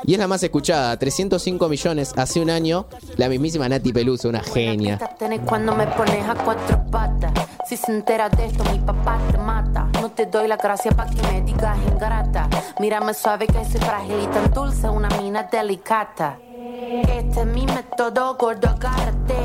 Y 0.04 0.14
es 0.14 0.20
la 0.20 0.28
más 0.28 0.42
escuchada, 0.44 0.98
305 0.98 1.68
millones 1.68 2.14
hace 2.16 2.40
un 2.40 2.50
año, 2.50 2.88
la 3.18 3.28
mismísima 3.28 3.68
Nati 3.68 3.92
Peluso, 3.92 4.30
una 4.30 4.42
genia. 4.42 5.00
Cuando 5.46 5.76
me 5.76 5.88
pones 5.88 6.28
a 6.28 6.36
cuatro 6.36 6.86
patas. 6.90 7.34
Si 7.68 7.76
se 7.76 7.92
entera 7.92 8.30
de 8.30 8.46
esto, 8.46 8.64
mi 8.72 8.80
papá 8.80 9.20
te 9.30 9.38
mata. 9.38 9.90
Te 10.18 10.26
doy 10.26 10.48
la 10.48 10.58
gracia 10.58 10.92
pa' 10.92 11.06
que 11.06 11.22
me 11.32 11.42
digas 11.44 11.78
ingrata. 11.94 12.50
Mírame 12.80 13.14
suave 13.14 13.46
que 13.46 13.64
soy 13.64 13.80
frágil 13.80 14.16
y 14.24 14.26
tan 14.28 14.52
dulce, 14.52 14.90
una 14.90 15.10
mina 15.22 15.44
delicata. 15.44 16.40
Este 16.50 17.42
es 17.42 17.46
mi 17.46 17.68
método, 17.68 18.36
gordo, 18.36 18.68
agárrate. 18.68 19.36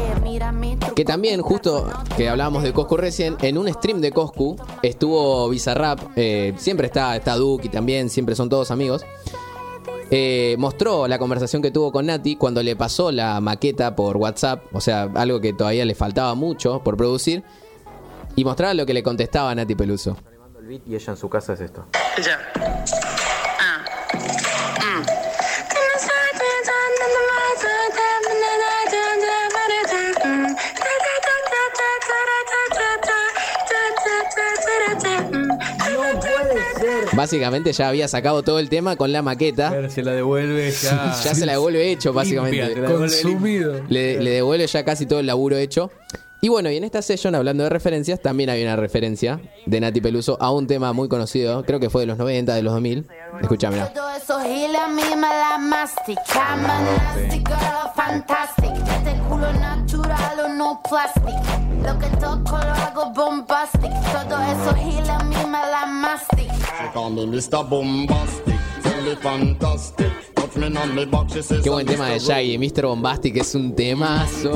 Truco. 0.80 0.94
Que 0.94 1.04
también, 1.04 1.42
justo 1.42 1.90
que 2.16 2.28
hablábamos 2.28 2.62
de 2.62 2.72
Coscu 2.72 2.96
recién, 2.96 3.36
en 3.42 3.58
un 3.58 3.70
stream 3.70 4.00
de 4.00 4.12
Coscu 4.12 4.56
estuvo 4.82 5.48
Bizarrap, 5.50 6.00
eh, 6.16 6.54
siempre 6.56 6.86
está, 6.86 7.14
está 7.16 7.36
Duki 7.36 7.68
también, 7.68 8.08
siempre 8.08 8.34
son 8.34 8.48
todos 8.48 8.70
amigos. 8.70 9.04
Eh, 10.10 10.56
mostró 10.58 11.06
la 11.06 11.18
conversación 11.18 11.60
que 11.60 11.70
tuvo 11.70 11.92
con 11.92 12.06
Nati 12.06 12.36
cuando 12.36 12.62
le 12.62 12.76
pasó 12.76 13.12
la 13.12 13.40
maqueta 13.42 13.94
por 13.94 14.16
WhatsApp, 14.16 14.64
o 14.72 14.80
sea, 14.80 15.10
algo 15.14 15.40
que 15.40 15.52
todavía 15.52 15.84
le 15.84 15.94
faltaba 15.94 16.34
mucho 16.34 16.82
por 16.82 16.96
producir, 16.96 17.44
y 18.34 18.44
mostraba 18.44 18.72
lo 18.72 18.86
que 18.86 18.94
le 18.94 19.02
contestaba 19.02 19.54
Nati 19.54 19.74
Peluso. 19.74 20.16
Y 20.86 20.94
ella 20.94 21.12
en 21.12 21.16
su 21.16 21.28
casa 21.28 21.52
es 21.52 21.60
esto. 21.60 21.84
Ya. 22.24 22.38
Ah. 23.60 23.84
Mm. 24.80 25.02
Básicamente 37.14 37.72
ya 37.72 37.88
había 37.88 38.08
sacado 38.08 38.42
todo 38.42 38.58
el 38.58 38.70
tema 38.70 38.96
con 38.96 39.12
la 39.12 39.20
maqueta. 39.20 39.90
Se 39.90 40.02
la 40.02 40.12
devuelve 40.12 40.70
ya. 40.70 41.14
Ya 41.24 41.34
se 41.34 41.44
la 41.44 41.52
devuelve 41.52 41.90
hecho, 41.92 42.12
básicamente. 42.14 42.56
Limpia, 42.56 42.82
la 42.82 42.88
devuelve 42.88 43.22
Consumido. 43.22 43.84
Le, 43.88 44.20
le 44.20 44.30
devuelve 44.30 44.66
ya 44.66 44.84
casi 44.84 45.04
todo 45.04 45.20
el 45.20 45.26
laburo 45.26 45.56
hecho. 45.58 45.90
Y 46.44 46.48
bueno, 46.48 46.72
y 46.72 46.76
en 46.76 46.82
esta 46.82 47.02
session, 47.02 47.36
hablando 47.36 47.62
de 47.62 47.70
referencias, 47.70 48.20
también 48.20 48.50
había 48.50 48.64
una 48.64 48.74
referencia 48.74 49.40
de 49.64 49.80
Nati 49.80 50.00
Peluso 50.00 50.36
a 50.40 50.50
un 50.50 50.66
tema 50.66 50.92
muy 50.92 51.08
conocido, 51.08 51.64
creo 51.64 51.78
que 51.78 51.88
fue 51.88 52.00
de 52.02 52.08
los 52.08 52.18
90, 52.18 52.52
de 52.52 52.62
los 52.62 52.72
2000. 52.72 53.06
Escucha, 53.40 53.70
mira. 53.70 53.92
Todo 53.92 54.10
eso 54.10 54.40
giles 54.40 54.76
a 54.76 54.88
mí 54.88 55.02
me 55.14 55.20
la 55.20 55.56
mastica. 55.58 56.20
I'm 56.34 56.64
a 56.64 56.82
nasty 56.82 57.38
girl, 57.38 57.92
fantastic. 57.94 58.72
Este 58.74 59.20
culo 59.28 59.52
natural 59.52 60.40
o 60.40 60.48
no 60.48 60.82
plastic. 60.82 61.32
Lo 61.80 61.96
que 62.00 62.08
toco 62.16 62.58
lo 62.58 62.72
hago 62.72 63.12
bombastic. 63.14 63.92
Todo 64.10 64.42
eso 64.42 64.74
giles 64.74 65.08
a 65.10 65.22
mí 65.22 65.36
me 65.46 65.52
la 65.52 65.86
mastica. 65.86 66.52
Qué 71.62 71.70
buen 71.70 71.86
tema 71.86 72.08
de 72.08 72.18
Shaggy, 72.18 72.58
Mr. 72.58 72.86
Bombastic 72.86 73.36
es 73.36 73.54
un 73.54 73.74
temazo. 73.74 74.52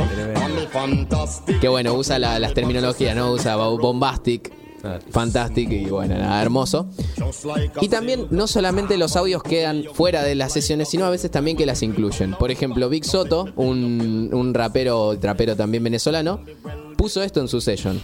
Que 1.61 1.69
bueno, 1.69 1.95
usa 1.95 2.19
la- 2.19 2.38
las 2.38 2.53
terminologías, 2.55 3.17
¿no? 3.17 3.33
Usa 3.33 3.57
bo- 3.57 3.79
Bombastic, 3.79 4.53
Fantastic 5.11 5.69
y 5.73 5.87
bueno, 5.87 6.17
nada, 6.17 6.41
hermoso. 6.41 6.87
Y 7.81 7.88
también 7.88 8.26
no 8.31 8.47
solamente 8.47 8.97
los 8.99 9.17
audios 9.17 9.43
quedan 9.43 9.83
fuera 9.95 10.23
de 10.23 10.35
las 10.37 10.53
sesiones, 10.53 10.88
sino 10.88 11.05
a 11.07 11.11
veces 11.11 11.31
también 11.31 11.57
que 11.57 11.67
las 11.67 11.83
incluyen. 11.83 12.35
Por 12.35 12.50
ejemplo, 12.53 12.88
Big 12.88 13.05
Soto, 13.05 13.49
un, 13.57 14.31
un 14.33 14.55
rapero, 14.55 15.19
trapero 15.19 15.57
también 15.57 15.83
venezolano, 15.83 16.41
puso 16.97 17.21
esto 17.23 17.41
en 17.41 17.49
su 17.49 17.61
session. 17.61 18.00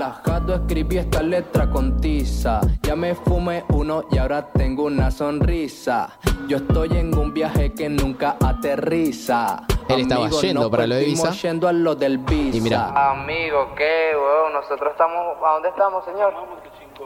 Relajado 0.00 0.54
escribí 0.54 0.96
esta 0.96 1.22
letra 1.22 1.68
con 1.68 2.00
tiza. 2.00 2.62
Ya 2.80 2.96
me 2.96 3.14
fumé 3.14 3.64
uno 3.68 4.04
y 4.10 4.16
ahora 4.16 4.48
tengo 4.50 4.84
una 4.84 5.10
sonrisa. 5.10 6.18
Yo 6.48 6.56
estoy 6.56 6.96
en 6.96 7.14
un 7.18 7.34
viaje 7.34 7.74
que 7.74 7.90
nunca 7.90 8.38
aterriza. 8.42 9.62
Él 9.90 10.00
estaba 10.00 10.24
Amigo, 10.24 10.40
yendo 10.40 10.70
para 10.70 10.86
lo 10.86 10.94
de 10.94 11.00
perdimos 11.02 11.30
Visa. 11.30 11.48
yendo 11.48 11.68
a 11.68 11.72
lo 11.74 11.94
del 11.94 12.16
Visa. 12.16 12.56
Y 12.56 12.60
mira. 12.62 13.10
Amigo, 13.10 13.74
¿qué, 13.76 14.12
weón? 14.14 14.54
Nosotros 14.54 14.90
estamos... 14.92 15.36
¿A 15.46 15.52
dónde 15.52 15.68
estamos, 15.68 16.02
señor? 16.06 16.32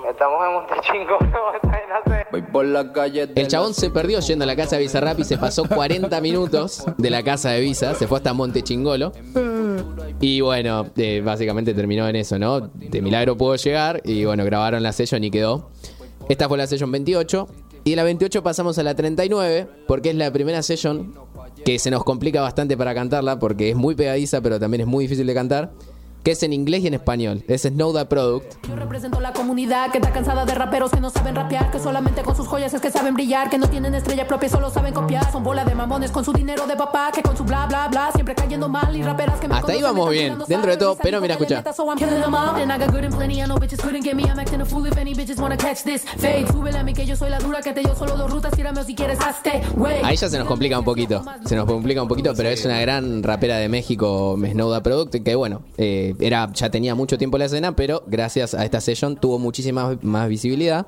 Estamos 0.09 0.47
en 0.47 0.53
Montechingo. 0.53 1.19
Voy 2.31 2.43
por 2.43 2.65
la 2.65 2.93
calle 2.93 3.27
de 3.27 3.41
El 3.41 3.49
chabón 3.49 3.75
se 3.75 3.91
perdió 3.91 4.21
yendo 4.21 4.45
a 4.45 4.47
la 4.47 4.57
casa 4.57 4.77
de 4.77 4.83
Bizarrap 4.83 5.19
y 5.19 5.25
se 5.25 5.39
pasó 5.39 5.65
40 5.69 6.21
minutos 6.21 6.85
de 6.97 7.11
la 7.11 7.23
casa 7.23 7.51
de 7.51 7.61
Visa, 7.61 7.95
se 7.95 8.07
fue 8.07 8.19
hasta 8.19 8.33
Monte 8.33 8.63
Chingolo. 8.63 9.13
Y 10.25 10.41
bueno, 10.41 10.87
eh, 10.97 11.21
básicamente 11.23 11.75
terminó 11.75 12.09
en 12.09 12.17
eso, 12.17 12.39
¿no? 12.39 12.61
De 12.63 13.03
milagro 13.03 13.37
pudo 13.37 13.57
llegar 13.57 14.01
y 14.07 14.25
bueno, 14.25 14.43
grabaron 14.43 14.83
la 14.83 14.91
session 14.91 15.23
y 15.23 15.31
quedó. 15.31 15.69
Esta 16.31 16.49
fue 16.49 16.57
la 16.57 16.67
session 16.67 16.91
28. 16.91 17.47
Y 17.85 17.91
de 17.91 17.97
la 17.97 18.05
28 18.05 18.43
pasamos 18.43 18.79
a 18.79 18.83
la 18.83 18.95
39, 18.95 19.69
porque 19.87 20.09
es 20.09 20.17
la 20.17 20.33
primera 20.33 20.63
session 20.63 21.13
que 21.67 21.79
se 21.79 21.91
nos 21.91 22.05
complica 22.05 22.41
bastante 22.41 22.75
para 22.75 22.95
cantarla, 22.95 23.39
porque 23.39 23.69
es 23.69 23.77
muy 23.77 23.95
pegadiza, 23.95 24.41
pero 24.41 24.59
también 24.59 24.81
es 24.81 24.87
muy 24.87 25.05
difícil 25.05 25.27
de 25.27 25.35
cantar. 25.35 25.73
Que 26.25 26.31
es 26.31 26.43
en 26.43 26.55
inglés 26.55 26.83
y 26.83 26.87
en 26.87 26.95
español. 26.95 27.45
Es 27.47 27.63
Snow 27.63 27.93
the 27.93 28.07
Product. 28.07 28.47
Yo 28.67 28.75
represento 28.77 29.21
la 29.21 29.35
comunidad 29.35 29.93
que 29.93 29.99
está 29.99 30.11
cansada 30.11 30.47
de 30.47 30.55
raperos 30.55 30.91
que 30.91 31.01
no 31.01 31.11
saben 31.11 31.35
rapear, 31.37 31.71
que 31.71 31.79
solamente 31.79 32.23
con 32.23 32.35
sus 32.35 32.49
joyas 32.49 32.73
es 32.73 32.81
que 32.81 32.91
saben 32.91 33.13
brillar, 33.13 33.51
que 33.51 33.59
no 33.59 33.69
tienen 33.69 33.95
estrella 33.95 34.27
propia, 34.27 34.49
solo 34.49 34.71
saben 34.71 34.95
copiar. 34.95 35.31
Son 35.31 35.45
bola 35.45 35.67
de 35.67 35.75
mamones 35.75 36.11
con 36.11 36.25
su 36.25 36.33
dinero 36.33 36.67
de 36.67 36.77
papá, 36.77 37.13
que 37.15 37.23
con 37.23 37.37
su 37.37 37.45
bla 37.45 37.67
bla 37.67 37.89
bla 37.89 38.11
siempre 38.15 38.35
cayendo 38.35 38.71
mal 38.71 38.97
y 38.97 39.03
raperas 39.03 39.39
que 39.39 39.49
me 39.49 39.55
Hasta 39.55 39.73
ahí 39.73 39.83
vamos 39.83 40.11
bien, 40.11 40.39
dentro 40.49 40.71
de 40.71 40.79
todo, 40.79 40.97
pero 40.97 41.21
mira, 41.21 41.35
escucha. 41.35 41.63
Ahí 50.03 50.17
ya 50.17 50.31
se 50.31 50.39
nos 50.39 50.49
complica 50.49 50.79
un 50.79 50.87
poquito. 50.87 51.23
Se 51.45 51.55
nos 51.55 51.67
complica 51.67 52.01
un 52.01 52.09
poquito, 52.09 52.33
pero 52.35 52.49
es 52.49 52.65
una 52.65 52.81
gran 52.81 53.23
rapera 53.23 53.59
de 53.59 53.69
México, 53.69 54.39
Snowda 54.39 54.83
Product, 54.83 55.23
que 55.23 55.35
bueno, 55.35 55.61
eh, 55.77 56.14
era, 56.21 56.51
ya 56.53 56.71
tenía 56.71 56.95
mucho 56.95 57.19
tiempo 57.19 57.37
en 57.37 57.41
la 57.41 57.47
escena, 57.47 57.77
pero 57.77 58.03
gracias 58.07 58.55
a 58.55 58.65
esta 58.65 58.81
session 58.81 59.17
tuvo 59.17 59.39
muchísima 59.39 59.99
más 60.03 60.29
visibilidad. 60.29 60.87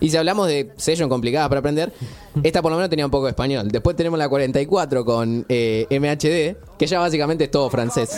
Y 0.00 0.10
si 0.10 0.16
hablamos 0.16 0.48
de 0.48 0.72
session 0.76 1.08
complicadas 1.08 1.48
para 1.48 1.60
aprender, 1.60 1.92
esta 2.42 2.60
por 2.60 2.72
lo 2.72 2.76
menos 2.76 2.90
tenía 2.90 3.04
un 3.04 3.10
poco 3.10 3.26
de 3.26 3.30
español. 3.30 3.68
Después 3.68 3.94
tenemos 3.96 4.18
la 4.18 4.28
44 4.28 5.04
con 5.04 5.46
eh, 5.48 5.86
MHD, 5.90 6.76
que 6.76 6.86
ya 6.86 6.98
básicamente 6.98 7.44
es 7.44 7.50
todo 7.50 7.70
francés. 7.70 8.10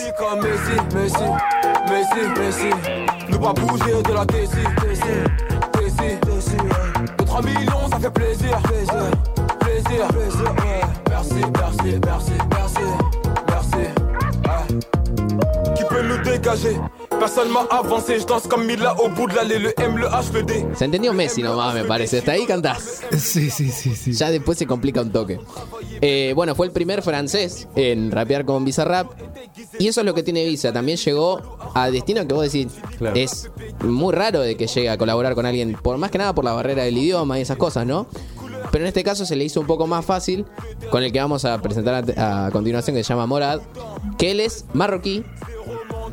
Qui 16.45 16.51
peut 16.51 16.57
nous 16.57 16.75
dégager? 16.75 16.81
Personne 17.19 17.49
m'a 17.51 17.61
avancé, 17.71 18.21
je 18.21 18.27
danse 18.27 18.47
comme 18.47 18.67
Mila 18.67 18.95
au 19.01 19.09
bout 19.09 19.27
de 19.29 19.35
l'allée, 19.35 19.59
le 19.59 19.73
M, 19.81 19.97
le 19.97 20.07
H, 20.07 20.33
le 20.33 20.43
D. 20.43 20.67
Se 20.75 20.85
entendió 20.85 21.13
Messi 21.15 21.43
nomás, 21.43 21.75
me 21.75 21.85
parece. 21.85 22.19
Hasta 22.19 22.33
ahí 22.33 22.45
cantás. 22.45 23.01
Sí, 23.17 23.51
sí, 23.51 23.71
sí, 23.71 23.95
sí. 23.95 24.13
Ya 24.13 24.31
después 24.31 24.59
se 24.59 24.67
complica 24.67 25.01
un 25.01 25.11
toque. 25.11 25.41
Eh, 26.01 26.33
bueno, 26.35 26.55
fue 26.55 26.67
el 26.67 26.73
primer 26.73 27.03
francés 27.03 27.69
en 27.77 28.11
rapear 28.11 28.45
con 28.45 28.65
Bizarrap. 28.65 29.13
Y 29.79 29.89
eso 29.89 30.01
es 30.01 30.07
lo 30.07 30.13
que 30.13 30.23
tiene 30.23 30.45
Visa. 30.45 30.73
También 30.73 30.99
llegó 30.99 31.57
a 31.75 31.91
destino 31.91 32.27
que 32.27 32.35
vos 32.35 32.53
decís. 32.53 32.73
Claro. 32.99 33.17
Es 33.17 33.51
muy 33.83 34.13
raro 34.13 34.41
de 34.41 34.57
que 34.57 34.67
llegue 34.67 34.91
a 34.91 34.99
colaborar 34.99 35.35
con 35.35 35.47
alguien, 35.47 35.75
por 35.81 35.97
más 35.97 36.11
que 36.11 36.19
nada 36.19 36.35
por 36.35 36.45
la 36.45 36.53
barrera 36.53 36.83
del 36.83 36.99
idioma 36.99 37.39
y 37.39 37.43
esas 37.43 37.57
cosas, 37.57 37.87
¿no? 37.87 38.07
Pero 38.71 38.85
en 38.85 38.89
este 38.89 39.05
caso 39.05 39.25
se 39.25 39.37
le 39.37 39.45
hizo 39.45 39.61
un 39.61 39.67
poco 39.67 39.87
más 39.87 40.05
fácil 40.05 40.45
con 40.91 41.03
el 41.03 41.13
que 41.13 41.21
vamos 41.21 41.45
a 41.45 41.61
presentar 41.63 42.05
a, 42.17 42.47
a 42.47 42.51
continuación, 42.51 42.97
que 42.97 43.05
se 43.05 43.09
llama 43.09 43.27
Morad, 43.27 43.61
que 44.19 44.33
él 44.33 44.41
es 44.41 44.65
marroquí, 44.73 45.25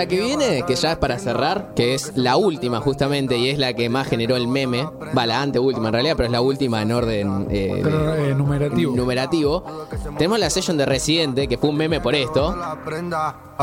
la 0.00 0.06
que 0.06 0.18
viene, 0.18 0.62
que 0.66 0.76
ya 0.76 0.92
es 0.92 0.96
para 0.98 1.18
cerrar, 1.18 1.74
que 1.76 1.92
es 1.92 2.16
la 2.16 2.36
última 2.36 2.80
justamente 2.80 3.36
y 3.36 3.50
es 3.50 3.58
la 3.58 3.74
que 3.74 3.90
más 3.90 4.08
generó 4.08 4.34
el 4.36 4.48
meme, 4.48 4.88
va 5.16 5.26
la 5.26 5.42
anteúltima 5.42 5.88
en 5.88 5.92
realidad, 5.92 6.14
pero 6.16 6.26
es 6.26 6.32
la 6.32 6.40
última 6.40 6.80
en 6.80 6.92
orden 6.92 7.46
eh, 7.50 7.80
Pero, 7.82 8.14
eh, 8.14 8.34
numerativo. 8.34 8.96
numerativo. 8.96 9.64
Tenemos 10.16 10.38
la 10.38 10.48
session 10.48 10.78
de 10.78 10.86
Residente, 10.86 11.48
que 11.48 11.58
fue 11.58 11.68
un 11.68 11.76
meme 11.76 12.00
por 12.00 12.14
esto. 12.14 12.56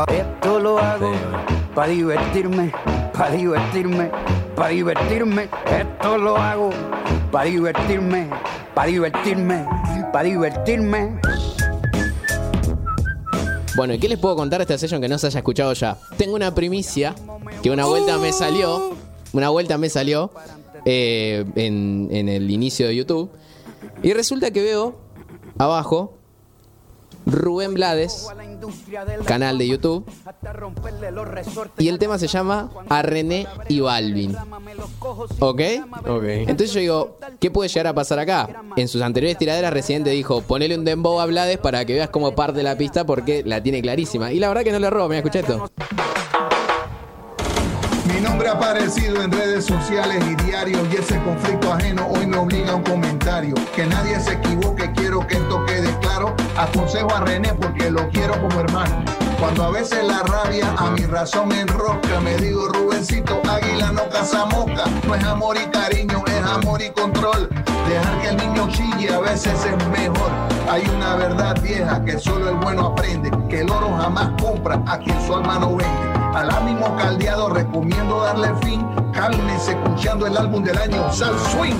Esto 0.06 0.60
lo 0.60 0.78
hago 0.78 1.10
para 1.74 1.88
divertirme, 1.88 2.72
para 3.12 3.30
divertirme, 3.32 4.10
para 4.54 4.68
divertirme. 4.68 5.48
Esto 5.66 6.18
lo 6.18 6.36
hago 6.36 6.70
para 7.32 7.46
divertirme, 7.46 8.30
para 8.76 8.86
divertirme, 8.86 9.66
para 10.12 10.22
divertirme. 10.22 11.18
Bueno, 13.78 13.94
¿y 13.94 14.00
qué 14.00 14.08
les 14.08 14.18
puedo 14.18 14.34
contar 14.34 14.58
de 14.58 14.64
esta 14.64 14.76
session 14.76 15.00
que 15.00 15.08
no 15.08 15.18
se 15.18 15.28
haya 15.28 15.38
escuchado 15.38 15.72
ya? 15.72 15.96
Tengo 16.16 16.34
una 16.34 16.52
primicia 16.52 17.14
que 17.62 17.70
una 17.70 17.86
vuelta 17.86 18.18
me 18.18 18.32
salió, 18.32 18.96
una 19.32 19.50
vuelta 19.50 19.78
me 19.78 19.88
salió 19.88 20.32
eh, 20.84 21.44
en 21.54 22.28
el 22.28 22.50
inicio 22.50 22.88
de 22.88 22.96
YouTube. 22.96 23.30
Y 24.02 24.14
resulta 24.14 24.50
que 24.50 24.64
veo 24.64 24.98
abajo 25.58 26.18
Rubén 27.24 27.74
Blades, 27.74 28.26
canal 29.24 29.58
de 29.58 29.68
YouTube. 29.68 30.04
Y 31.78 31.88
el 31.88 31.98
tema 31.98 32.18
se 32.18 32.26
llama 32.26 32.70
A 32.88 33.02
René 33.02 33.46
y 33.68 33.80
Balvin. 33.80 34.36
¿Ok? 35.38 35.60
Ok. 36.06 36.24
Entonces 36.24 36.72
yo 36.72 36.80
digo, 36.80 37.18
¿qué 37.38 37.50
puede 37.50 37.68
llegar 37.68 37.88
a 37.88 37.94
pasar 37.94 38.18
acá? 38.18 38.48
En 38.76 38.88
sus 38.88 39.02
anteriores 39.02 39.38
tiraderas, 39.38 39.72
Residente 39.72 40.10
dijo, 40.10 40.42
ponele 40.42 40.76
un 40.76 40.84
dembow 40.84 41.20
a 41.20 41.26
Blades 41.26 41.58
para 41.58 41.84
que 41.84 41.94
veas 41.94 42.10
cómo 42.10 42.34
parte 42.34 42.62
la 42.62 42.76
pista 42.76 43.04
porque 43.04 43.42
la 43.44 43.62
tiene 43.62 43.82
clarísima. 43.82 44.32
Y 44.32 44.38
la 44.38 44.48
verdad 44.48 44.62
que 44.62 44.72
no 44.72 44.78
le 44.78 44.90
robo, 44.90 45.08
mira, 45.08 45.18
escucha 45.18 45.40
esto. 45.40 45.70
Mi 48.18 48.24
nombre 48.24 48.48
ha 48.48 48.54
aparecido 48.54 49.22
en 49.22 49.30
redes 49.30 49.66
sociales 49.66 50.20
y 50.28 50.34
diarios 50.42 50.88
y 50.92 50.96
ese 50.96 51.22
conflicto 51.22 51.72
ajeno 51.72 52.04
hoy 52.08 52.26
me 52.26 52.36
obliga 52.36 52.72
a 52.72 52.74
un 52.74 52.82
comentario. 52.82 53.54
Que 53.76 53.86
nadie 53.86 54.18
se 54.18 54.32
equivoque, 54.32 54.90
quiero 54.96 55.24
que 55.24 55.36
esto 55.36 55.64
quede 55.66 55.96
claro. 56.00 56.34
Aconsejo 56.56 57.14
a 57.14 57.20
René 57.20 57.54
porque 57.54 57.92
lo 57.92 58.08
quiero 58.08 58.32
como 58.40 58.58
hermano. 58.58 59.04
Cuando 59.38 59.62
a 59.62 59.70
veces 59.70 60.02
la 60.02 60.18
rabia 60.24 60.66
a 60.76 60.90
mi 60.90 61.02
razón 61.02 61.52
enrosca, 61.52 62.18
me 62.20 62.36
digo 62.38 62.66
Rubencito, 62.66 63.40
águila 63.48 63.92
no 63.92 64.08
caza 64.08 64.46
mosca. 64.46 64.86
No 65.06 65.14
es 65.14 65.22
amor 65.22 65.56
y 65.56 65.70
cariño, 65.70 66.24
es 66.26 66.42
amor 66.44 66.82
y 66.82 66.90
control. 66.90 67.48
Dejar 67.88 68.20
que 68.20 68.28
el 68.30 68.36
niño 68.36 68.68
chille 68.68 69.14
a 69.14 69.20
veces 69.20 69.64
es 69.64 69.88
mejor. 69.90 70.32
Hay 70.68 70.82
una 70.88 71.14
verdad 71.14 71.56
vieja 71.62 72.04
que 72.04 72.18
solo 72.18 72.50
el 72.50 72.56
bueno 72.56 72.86
aprende, 72.86 73.30
que 73.48 73.60
el 73.60 73.70
oro 73.70 73.96
jamás 73.96 74.30
compra 74.42 74.82
a 74.88 74.98
quien 74.98 75.24
su 75.24 75.36
alma 75.36 75.60
no 75.60 75.76
vende. 75.76 76.17
Al 76.34 76.50
ánimo 76.50 76.94
caldeado 76.96 77.48
recomiendo 77.50 78.20
darle 78.22 78.48
fin. 78.62 78.84
Cálmense 79.12 79.72
escuchando 79.72 80.26
el 80.26 80.36
álbum 80.36 80.62
del 80.62 80.78
año 80.78 81.12
Sal 81.12 81.34
Swing. 81.52 81.74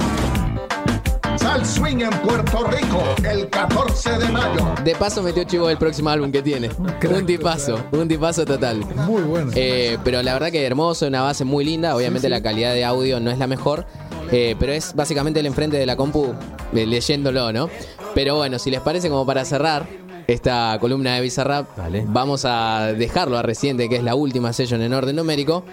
Sal 1.37 1.65
Swing 1.65 2.01
en 2.01 2.11
Puerto 2.21 2.65
Rico 2.65 3.03
el 3.29 3.49
14 3.49 4.19
de 4.19 4.29
mayo. 4.29 4.75
De 4.85 4.95
paso 4.97 5.23
metió 5.23 5.45
chivo 5.45 5.69
del 5.69 5.79
próximo 5.79 6.11
álbum 6.11 6.33
que 6.33 6.43
tiene. 6.43 6.71
Un 7.09 7.27
tipazo, 7.27 7.79
un 7.93 8.09
tipazo 8.09 8.45
total. 8.45 8.85
Muy 9.07 9.23
bueno. 9.23 9.51
Eh, 9.55 9.99
pero 10.03 10.23
la 10.23 10.33
verdad 10.33 10.51
que 10.51 10.65
hermoso, 10.67 11.07
una 11.07 11.23
base 11.23 11.45
muy 11.45 11.65
linda. 11.65 11.95
Obviamente 11.95 12.27
Sí, 12.27 12.27
sí. 12.27 12.31
la 12.31 12.43
calidad 12.43 12.73
de 12.75 12.85
audio 12.85 13.21
no 13.21 13.31
es 13.31 13.39
la 13.39 13.47
mejor. 13.47 13.87
eh, 14.33 14.57
pero 14.59 14.73
es 14.73 14.95
básicamente 14.95 15.41
el 15.41 15.47
enfrente 15.47 15.77
de 15.79 15.87
la 15.87 15.97
compu 15.97 16.35
eh, 16.75 16.87
leyéndolo, 16.87 17.53
¿no? 17.53 17.71
Pero 18.15 18.37
bueno, 18.37 18.59
si 18.59 18.71
les 18.71 18.81
parece 18.81 19.09
como 19.09 19.25
para 19.25 19.45
cerrar 19.45 19.87
esta 20.29 20.77
columna 20.79 21.15
de 21.15 21.23
Bizarrap, 21.23 21.67
vamos 22.09 22.45
a 22.45 22.93
dejarlo 22.93 23.39
a 23.39 23.43
Reciente, 23.43 23.89
que 23.89 23.97
es 23.97 24.03
la 24.03 24.15
última 24.15 24.53
session 24.53 24.83
en 24.83 24.93
orden 24.93 25.17
numérico. 25.17 25.65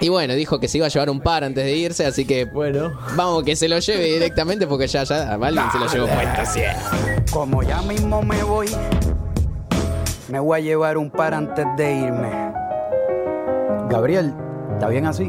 Y 0.00 0.08
bueno, 0.08 0.32
dijo 0.32 0.58
que 0.58 0.68
se 0.68 0.78
iba 0.78 0.86
a 0.86 0.88
llevar 0.88 1.10
un 1.10 1.20
par 1.20 1.44
antes 1.44 1.62
de 1.62 1.76
irse, 1.76 2.06
así 2.06 2.24
que 2.24 2.46
bueno, 2.46 2.92
vamos 3.14 3.44
que 3.44 3.54
se 3.54 3.68
lo 3.68 3.78
lleve 3.78 4.04
directamente 4.06 4.66
porque 4.66 4.86
ya, 4.86 5.04
ya, 5.04 5.34
a 5.34 5.36
Balvin 5.36 5.64
se 5.70 5.78
lo 5.78 5.86
llevó 5.86 6.06
puesto. 6.06 6.46
sí. 6.46 6.60
Como 7.30 7.62
ya 7.62 7.82
mismo 7.82 8.22
me 8.22 8.42
voy, 8.42 8.68
me 10.30 10.40
voy 10.40 10.58
a 10.58 10.62
llevar 10.62 10.96
un 10.96 11.10
par 11.10 11.34
antes 11.34 11.66
de 11.76 11.94
irme. 11.94 12.30
Gabriel, 13.90 14.32
¿está 14.72 14.88
bien 14.88 15.04
así? 15.04 15.24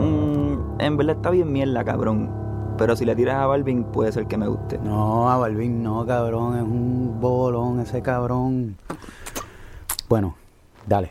Mm, 0.00 0.80
en 0.80 0.96
verdad 0.96 1.14
está 1.14 1.30
bien 1.30 1.52
mierda, 1.52 1.84
cabrón. 1.84 2.47
Pero 2.78 2.94
si 2.94 3.04
le 3.04 3.16
tiras 3.16 3.36
a 3.36 3.46
Balvin, 3.46 3.82
puede 3.84 4.12
ser 4.12 4.26
que 4.26 4.36
me 4.36 4.46
guste. 4.46 4.78
No, 4.78 5.28
a 5.28 5.36
Balvin 5.36 5.82
no, 5.82 6.06
cabrón, 6.06 6.56
es 6.56 6.62
un 6.62 7.20
bolón 7.20 7.80
ese 7.80 8.00
cabrón. 8.02 8.76
Bueno, 10.08 10.36
dale. 10.86 11.10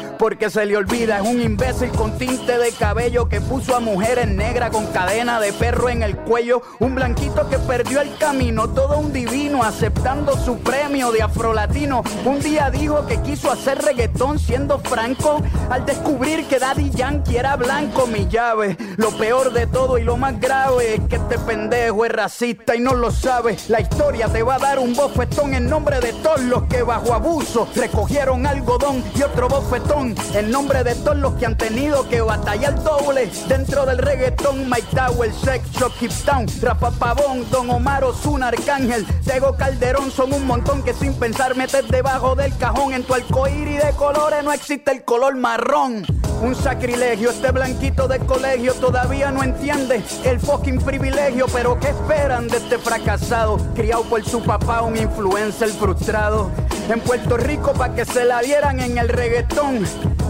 Porque 0.21 0.51
se 0.51 0.67
le 0.67 0.77
olvida, 0.77 1.17
es 1.17 1.27
un 1.27 1.41
imbécil 1.41 1.89
con 1.89 2.15
tinte 2.15 2.59
de 2.59 2.71
cabello 2.73 3.27
que 3.27 3.41
puso 3.41 3.75
a 3.75 3.79
mujeres 3.79 4.27
negras 4.27 4.69
con 4.69 4.85
cadena 4.85 5.39
de 5.39 5.51
perro 5.51 5.89
en 5.89 6.03
el 6.03 6.15
cuello. 6.15 6.61
Un 6.77 6.93
blanquito 6.93 7.49
que 7.49 7.57
perdió 7.57 8.01
el 8.01 8.15
camino, 8.17 8.69
todo 8.69 8.99
un 8.99 9.11
divino 9.11 9.63
aceptando 9.63 10.37
su 10.37 10.59
premio 10.59 11.11
de 11.11 11.23
afrolatino. 11.23 12.03
Un 12.23 12.39
día 12.39 12.69
dijo 12.69 13.07
que 13.07 13.19
quiso 13.23 13.51
hacer 13.51 13.81
reggaetón 13.81 14.37
siendo 14.37 14.77
franco 14.77 15.41
al 15.71 15.87
descubrir 15.87 16.45
que 16.45 16.59
Daddy 16.59 16.91
Yankee 16.91 17.37
era 17.37 17.55
blanco. 17.55 18.05
Mi 18.05 18.27
llave, 18.27 18.77
lo 18.97 19.09
peor 19.17 19.51
de 19.51 19.65
todo 19.65 19.97
y 19.97 20.03
lo 20.03 20.17
más 20.17 20.39
grave 20.39 20.97
es 20.97 21.01
que 21.09 21.15
este 21.15 21.39
pendejo 21.39 22.05
es 22.05 22.11
racista 22.11 22.75
y 22.75 22.79
no 22.79 22.93
lo 22.93 23.09
sabe. 23.09 23.57
La 23.69 23.81
historia 23.81 24.27
te 24.27 24.43
va 24.43 24.57
a 24.57 24.59
dar 24.59 24.77
un 24.77 24.93
bofetón 24.93 25.55
en 25.55 25.67
nombre 25.67 25.99
de 25.99 26.13
todos 26.13 26.41
los 26.41 26.61
que 26.65 26.83
bajo 26.83 27.11
abuso 27.11 27.67
recogieron 27.75 28.45
algodón 28.45 29.03
y 29.15 29.23
otro 29.23 29.49
bofetón 29.49 30.10
en 30.33 30.51
nombre 30.51 30.83
de 30.83 30.95
todos 30.95 31.17
los 31.17 31.33
que 31.33 31.45
han 31.45 31.57
tenido 31.57 32.07
que 32.07 32.21
batallar 32.21 32.81
doble 32.83 33.29
dentro 33.47 33.85
del 33.85 33.97
reggaetón. 33.97 34.69
Mike 34.69 34.95
Tower, 34.95 35.31
Sex 35.33 35.69
Shop, 35.71 35.91
Keep 35.99 36.11
Town, 36.25 36.45
Rafa 36.61 36.91
Pavón, 36.91 37.49
Don 37.49 37.69
Omar 37.69 38.03
Ozuna, 38.03 38.49
Arcángel, 38.49 39.05
Tego 39.25 39.55
Calderón 39.55 40.11
son 40.11 40.33
un 40.33 40.45
montón 40.45 40.83
que 40.83 40.93
sin 40.93 41.13
pensar 41.13 41.55
metes 41.55 41.87
debajo 41.87 42.35
del 42.35 42.55
cajón. 42.57 42.93
En 42.93 43.03
tu 43.03 43.13
arcoíris 43.13 43.83
de 43.83 43.91
colores 43.93 44.43
no 44.43 44.51
existe 44.51 44.91
el 44.91 45.03
color 45.03 45.35
marrón. 45.35 46.05
Un 46.41 46.55
sacrilegio, 46.55 47.29
este 47.29 47.51
blanquito 47.51 48.07
de 48.07 48.17
colegio 48.19 48.73
todavía 48.73 49.29
no 49.29 49.43
entiende 49.43 50.01
el 50.25 50.39
fucking 50.39 50.79
privilegio, 50.81 51.45
pero 51.53 51.79
¿qué 51.79 51.89
esperan 51.89 52.47
de 52.47 52.57
este 52.57 52.79
fracasado? 52.79 53.57
Criado 53.75 54.03
por 54.03 54.23
su 54.25 54.41
papá, 54.41 54.81
un 54.81 54.97
influencer 54.97 55.69
frustrado. 55.69 56.49
En 56.89 56.99
Puerto 56.99 57.37
Rico 57.37 57.73
pa' 57.73 57.93
que 57.93 58.05
se 58.05 58.25
la 58.25 58.41
dieran 58.41 58.79
en 58.79 58.97
el 58.97 59.09
reggaetón. 59.09 59.85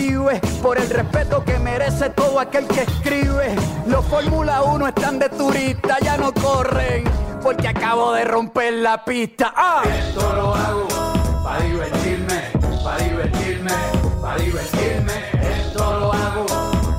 pibes, 0.00 0.40
por 0.62 0.78
el 0.78 0.88
respeto 0.88 1.44
que 1.44 1.58
merece 1.58 2.10
todo 2.10 2.40
aquel 2.40 2.66
que 2.66 2.82
escribe. 2.82 3.54
Los 3.86 4.04
Fórmula 4.06 4.62
1 4.62 4.88
están 4.88 5.18
de 5.18 5.28
turista, 5.28 5.98
ya 6.00 6.16
no 6.16 6.32
corren, 6.32 7.04
porque 7.42 7.68
acabo 7.68 8.12
de 8.12 8.24
romper 8.24 8.74
la 8.74 9.04
pista. 9.04 9.52
¡Ah! 9.54 9.82
Esto 9.84 10.32
lo 10.34 10.54
hago 10.54 10.88
para 11.44 11.64
divertirme, 11.64 12.40
para 12.82 12.98
divertirme, 13.04 13.72
para 14.22 14.42
divertirme. 14.42 15.12
Esto 15.58 16.00
lo 16.00 16.12
hago 16.12 16.46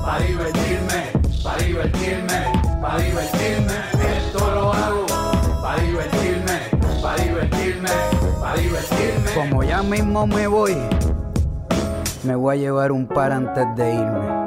para 0.04 0.24
divertirme, 0.24 1.02
para 1.42 1.62
divertirme, 1.62 2.52
para 2.80 2.98
divertirme. 2.98 3.74
Esto 4.16 4.50
lo 4.54 4.72
hago 4.72 5.06
para 5.62 5.82
divertirme, 5.82 6.60
para 7.02 7.22
divertirme, 7.22 7.90
para 8.40 8.56
divertirme. 8.56 9.30
Como 9.34 9.62
ya 9.64 9.82
mismo 9.82 10.26
me 10.26 10.46
voy, 10.46 10.76
me 12.24 12.34
voy 12.34 12.56
a 12.56 12.60
llevar 12.60 12.92
un 12.92 13.06
par 13.06 13.32
antes 13.32 13.64
de 13.76 13.94
irme. 13.94 14.42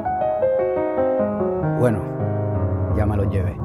Bueno, 1.78 2.02
ya 2.96 3.06
me 3.06 3.16
lo 3.16 3.30
llevé. 3.30 3.56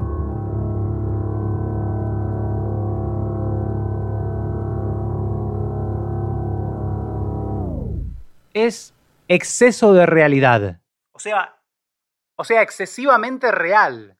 es 8.54 8.94
exceso 9.28 9.94
de 9.94 10.06
realidad. 10.06 10.82
O 11.14 11.20
sea, 11.20 11.56
o 12.38 12.44
sea, 12.44 12.62
excesivamente 12.62 13.52
real. 13.52 14.18